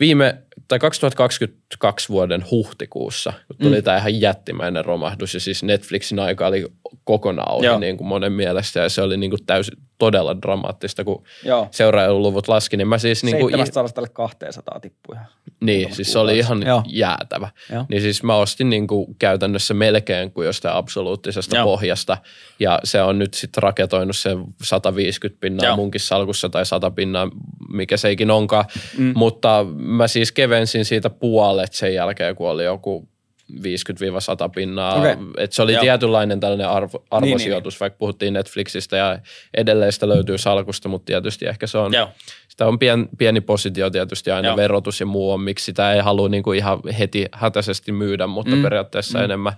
[0.01, 0.39] viime,
[0.69, 3.83] tai 2022 vuoden huhtikuussa, kun tuli mm.
[3.83, 6.67] tämä ihan jättimäinen romahdus, ja siis Netflixin aika oli
[7.05, 11.23] kokonaan ohi niin kuin monen mielestä, ja se oli niin kuin täysin todella dramaattista, kun
[11.71, 13.25] seuraajaluvut laski, niin mä siis...
[13.25, 15.17] Niin kuin, 700 200 tippui.
[15.61, 16.83] Niin, siis se oli ihan Joo.
[16.87, 17.49] jäätävä.
[17.73, 17.85] Joo.
[17.89, 21.65] Niin siis mä ostin niin kuin käytännössä melkein kuin jostain absoluuttisesta Joo.
[21.65, 22.19] pohjasta,
[22.59, 25.77] ja se on nyt sitten raketoinut sen 150 pinnaa Joo.
[25.77, 27.31] munkin salkussa tai 100 pinnaa,
[27.73, 28.65] mikä se ikin onkaan,
[28.99, 29.13] mm.
[29.17, 33.09] mutta mä siis kevensin siitä puolet sen jälkeen, kun oli joku
[33.57, 34.95] 50-100 pinnaa.
[34.95, 35.17] Okay.
[35.37, 35.81] Et se oli Joo.
[35.81, 37.81] tietynlainen tällainen arvo, arvosijoitus, niin, niin, niin.
[37.81, 39.19] vaikka puhuttiin Netflixistä ja
[39.55, 42.09] edelleen sitä löytyy salkusta, mutta tietysti ehkä se on, Joo.
[42.49, 44.57] sitä on pien, pieni positio tietysti aina Joo.
[44.57, 48.63] verotus ja muu on, miksi sitä ei halua niinku ihan heti hätäisesti myydä, mutta mm.
[48.63, 49.25] periaatteessa mm.
[49.25, 49.53] enemmän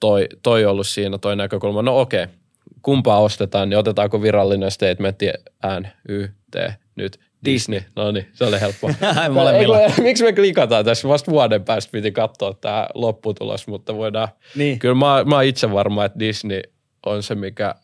[0.00, 1.82] toi, toi ollut siinä toi näkökulma.
[1.82, 2.34] No okei, okay.
[2.82, 5.30] kumpaa ostetaan, niin otetaanko virallinen statementti
[5.62, 6.56] ään, y, t,
[6.96, 7.80] nyt Disney.
[7.96, 8.90] No niin, se oli helppo.
[10.02, 11.08] miksi me klikataan tässä?
[11.08, 14.28] Vasta vuoden päästä piti katsoa tämä lopputulos, mutta voidaan.
[14.54, 14.78] Niin.
[14.78, 16.60] Kyllä mä, mä oon itse varma, että Disney
[17.06, 17.74] on se, mikä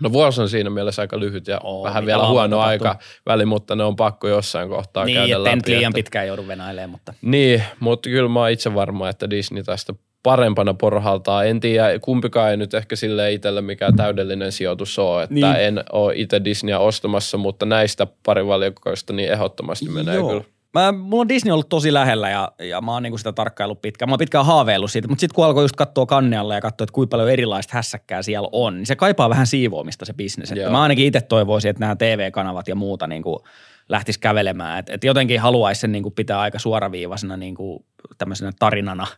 [0.00, 3.76] No vuosi on siinä mielessä aika lyhyt ja Oo, vähän vielä huono aika väli, mutta
[3.76, 5.60] ne on pakko jossain kohtaa niin, käydä läpi.
[5.66, 7.14] Niin, liian pitkään joudu venailemaan, mutta.
[7.22, 11.44] Niin, mutta kyllä mä oon itse varma, että Disney tästä parempana porhaltaa.
[11.44, 15.46] En tiedä, kumpikaan ei nyt ehkä sille itselle mikä täydellinen sijoitus ole, että niin.
[15.46, 20.28] en ole itse Disneyä ostamassa, mutta näistä pari valikoista niin ehdottomasti menee Joo.
[20.28, 20.44] kyllä.
[20.74, 24.08] Mä, mulla on Disney ollut tosi lähellä ja, ja mä oon niinku sitä tarkkaillut pitkään.
[24.08, 26.92] Mä oon pitkään haaveillut siitä, mutta sitten kun alkoi just katsoa kannealla ja katsoa, että
[26.92, 30.54] kuinka paljon erilaista hässäkkää siellä on, niin se kaipaa vähän siivoamista se bisnes.
[30.70, 33.44] Mä ainakin itse toivoisin, että nämä TV-kanavat ja muuta niinku
[33.88, 34.78] lähtisi kävelemään.
[34.78, 37.86] Että et jotenkin haluaisi sen niinku pitää aika suoraviivaisena niinku
[38.18, 39.06] tämmöisenä tarinana–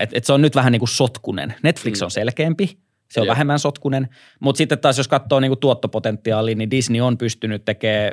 [0.00, 1.54] että et se on nyt vähän niin kuin sotkunen.
[1.62, 2.04] Netflix mm.
[2.04, 2.78] on selkeämpi,
[3.12, 3.30] se on Jep.
[3.30, 4.08] vähemmän sotkunen.
[4.40, 8.12] Mutta sitten taas jos katsoo niinku tuottopotentiaalia, niin Disney on pystynyt tekemään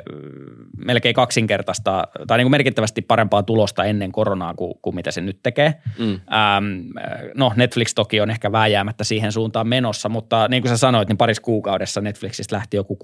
[0.76, 5.74] melkein kaksinkertaista tai niinku merkittävästi parempaa tulosta ennen koronaa kuin, kuin mitä se nyt tekee.
[5.98, 6.12] Mm.
[6.12, 6.64] Ähm,
[7.34, 11.18] no Netflix toki on ehkä vääjäämättä siihen suuntaan menossa, mutta niin kuin sä sanoit, niin
[11.18, 12.98] parissa kuukaudessa Netflixistä lähti joku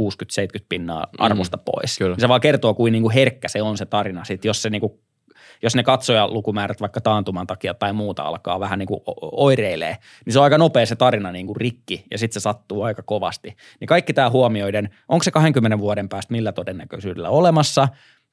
[0.61, 1.25] 60-70 pinnaa mm.
[1.25, 1.63] arvosta mm.
[1.65, 1.99] pois.
[1.99, 2.17] Kyllä.
[2.19, 4.25] Se vaan kertoo, kuin niinku herkkä se on se tarina.
[4.25, 5.01] Sitten jos se niinku
[5.63, 10.39] jos ne katsojalukumäärät vaikka taantuman takia tai muuta alkaa vähän niin kuin oireilee, niin se
[10.39, 13.57] on aika nopea se tarina niin kuin rikki ja sitten se sattuu aika kovasti.
[13.81, 17.89] Niin kaikki tämä huomioiden, onko se 20 vuoden päästä millä todennäköisyydellä olemassa,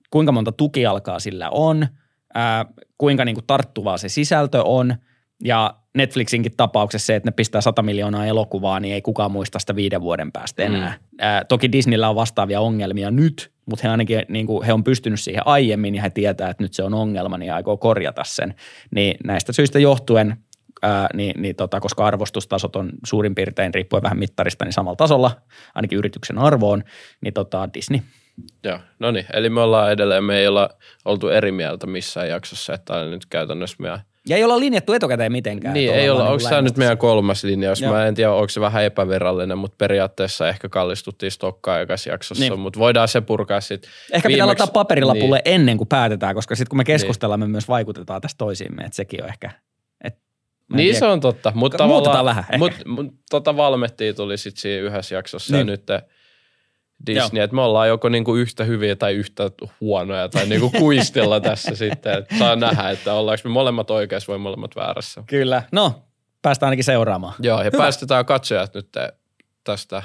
[0.09, 1.88] kuinka monta tukialkaa sillä on,
[2.34, 2.65] ää,
[2.97, 4.95] kuinka niin kuin tarttuvaa se sisältö on
[5.43, 9.76] ja Netflixinkin tapauksessa se, että ne pistää 100 miljoonaa elokuvaa, niin ei kukaan muista sitä
[9.76, 10.89] viiden vuoden päästä enää.
[10.89, 11.17] Mm.
[11.19, 15.20] Ää, toki Disneyllä on vastaavia ongelmia nyt, mutta he ainakin niin kuin, he on pystynyt
[15.20, 18.55] siihen aiemmin ja he tietää, että nyt se on ongelma, niin aikoo korjata sen.
[18.91, 20.38] Niin näistä syistä johtuen,
[20.82, 25.32] ää, niin, niin tota, koska arvostustasot on suurin piirtein riippuen vähän mittarista, niin samalla tasolla,
[25.76, 26.84] ainakin yrityksen arvoon,
[27.22, 27.99] niin tota, Disney.
[28.64, 30.70] Joo, no niin, eli me ollaan edelleen, me ei olla
[31.05, 33.99] oltu eri mieltä missään jaksossa, että nyt käytännössä meidän–
[34.30, 35.74] ja ei olla linjattu etukäteen mitenkään.
[35.74, 36.24] Niin, ei olla.
[36.24, 37.82] Niin onko tämä nyt meidän kolmas linjaus?
[37.82, 37.93] Joo.
[37.93, 42.59] Mä en tiedä, onko se vähän epävirallinen, mutta periaatteessa ehkä kallistuttiin stokkaa aikaisemmin jaksossa, niin.
[42.59, 43.89] mutta voidaan se purkaa sitten.
[43.89, 44.28] Ehkä viimeksi.
[44.36, 45.55] pitää laittaa paperilapulle niin.
[45.55, 47.49] ennen kuin päätetään, koska sitten kun me keskustellaan, niin.
[47.49, 49.51] me myös vaikutetaan tästä toisiimme, että sekin on ehkä
[50.69, 50.99] niin tiedä.
[50.99, 55.53] se on totta, mutta tavallaan, vähän mut, mut, tota Valmettia tuli sitten siinä yhdessä jaksossa
[55.53, 55.59] niin.
[55.59, 55.84] ja nyt
[57.06, 57.43] Disney, Joo.
[57.43, 59.51] että me ollaan joko niinku yhtä hyviä tai yhtä
[59.82, 62.18] huonoja tai niinku kuistella tässä sitten.
[62.18, 65.24] Että saa nähdä, että ollaanko me molemmat oikeassa vai molemmat väärässä.
[65.28, 65.64] Kyllä.
[65.72, 66.04] No,
[66.41, 67.34] päästään ainakin seuraamaan.
[67.39, 67.78] Joo, ja Hyvä.
[67.78, 68.88] päästetään katsojat nyt
[69.64, 70.04] tästä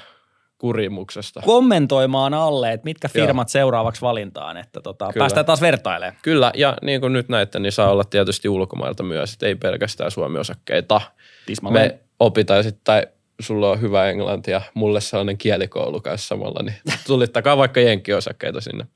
[0.58, 1.42] kurimuksesta.
[1.44, 3.52] Kommentoimaan alle, että mitkä firmat Joo.
[3.52, 6.18] seuraavaksi valintaan, että tota, päästään taas vertailemaan.
[6.22, 10.10] Kyllä, ja niin kuin nyt näette, niin saa olla tietysti ulkomailta myös, että ei pelkästään
[10.10, 11.00] Suomi-osakkeita.
[11.46, 11.90] Tismalleen.
[11.90, 13.06] Me opitaan sitten, tai
[13.40, 16.76] sulla on hyvä englanti ja mulle sellainen kielikoulu kanssa samalla, niin
[17.06, 18.86] tulittakaa vaikka jenkkiosakkeita sinne.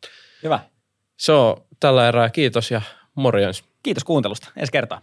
[0.43, 0.61] Hyvä.
[1.16, 2.30] Se on tällä erää.
[2.30, 2.82] Kiitos ja
[3.14, 3.64] morjens.
[3.82, 4.51] Kiitos kuuntelusta.
[4.57, 5.03] Ensi kertaa.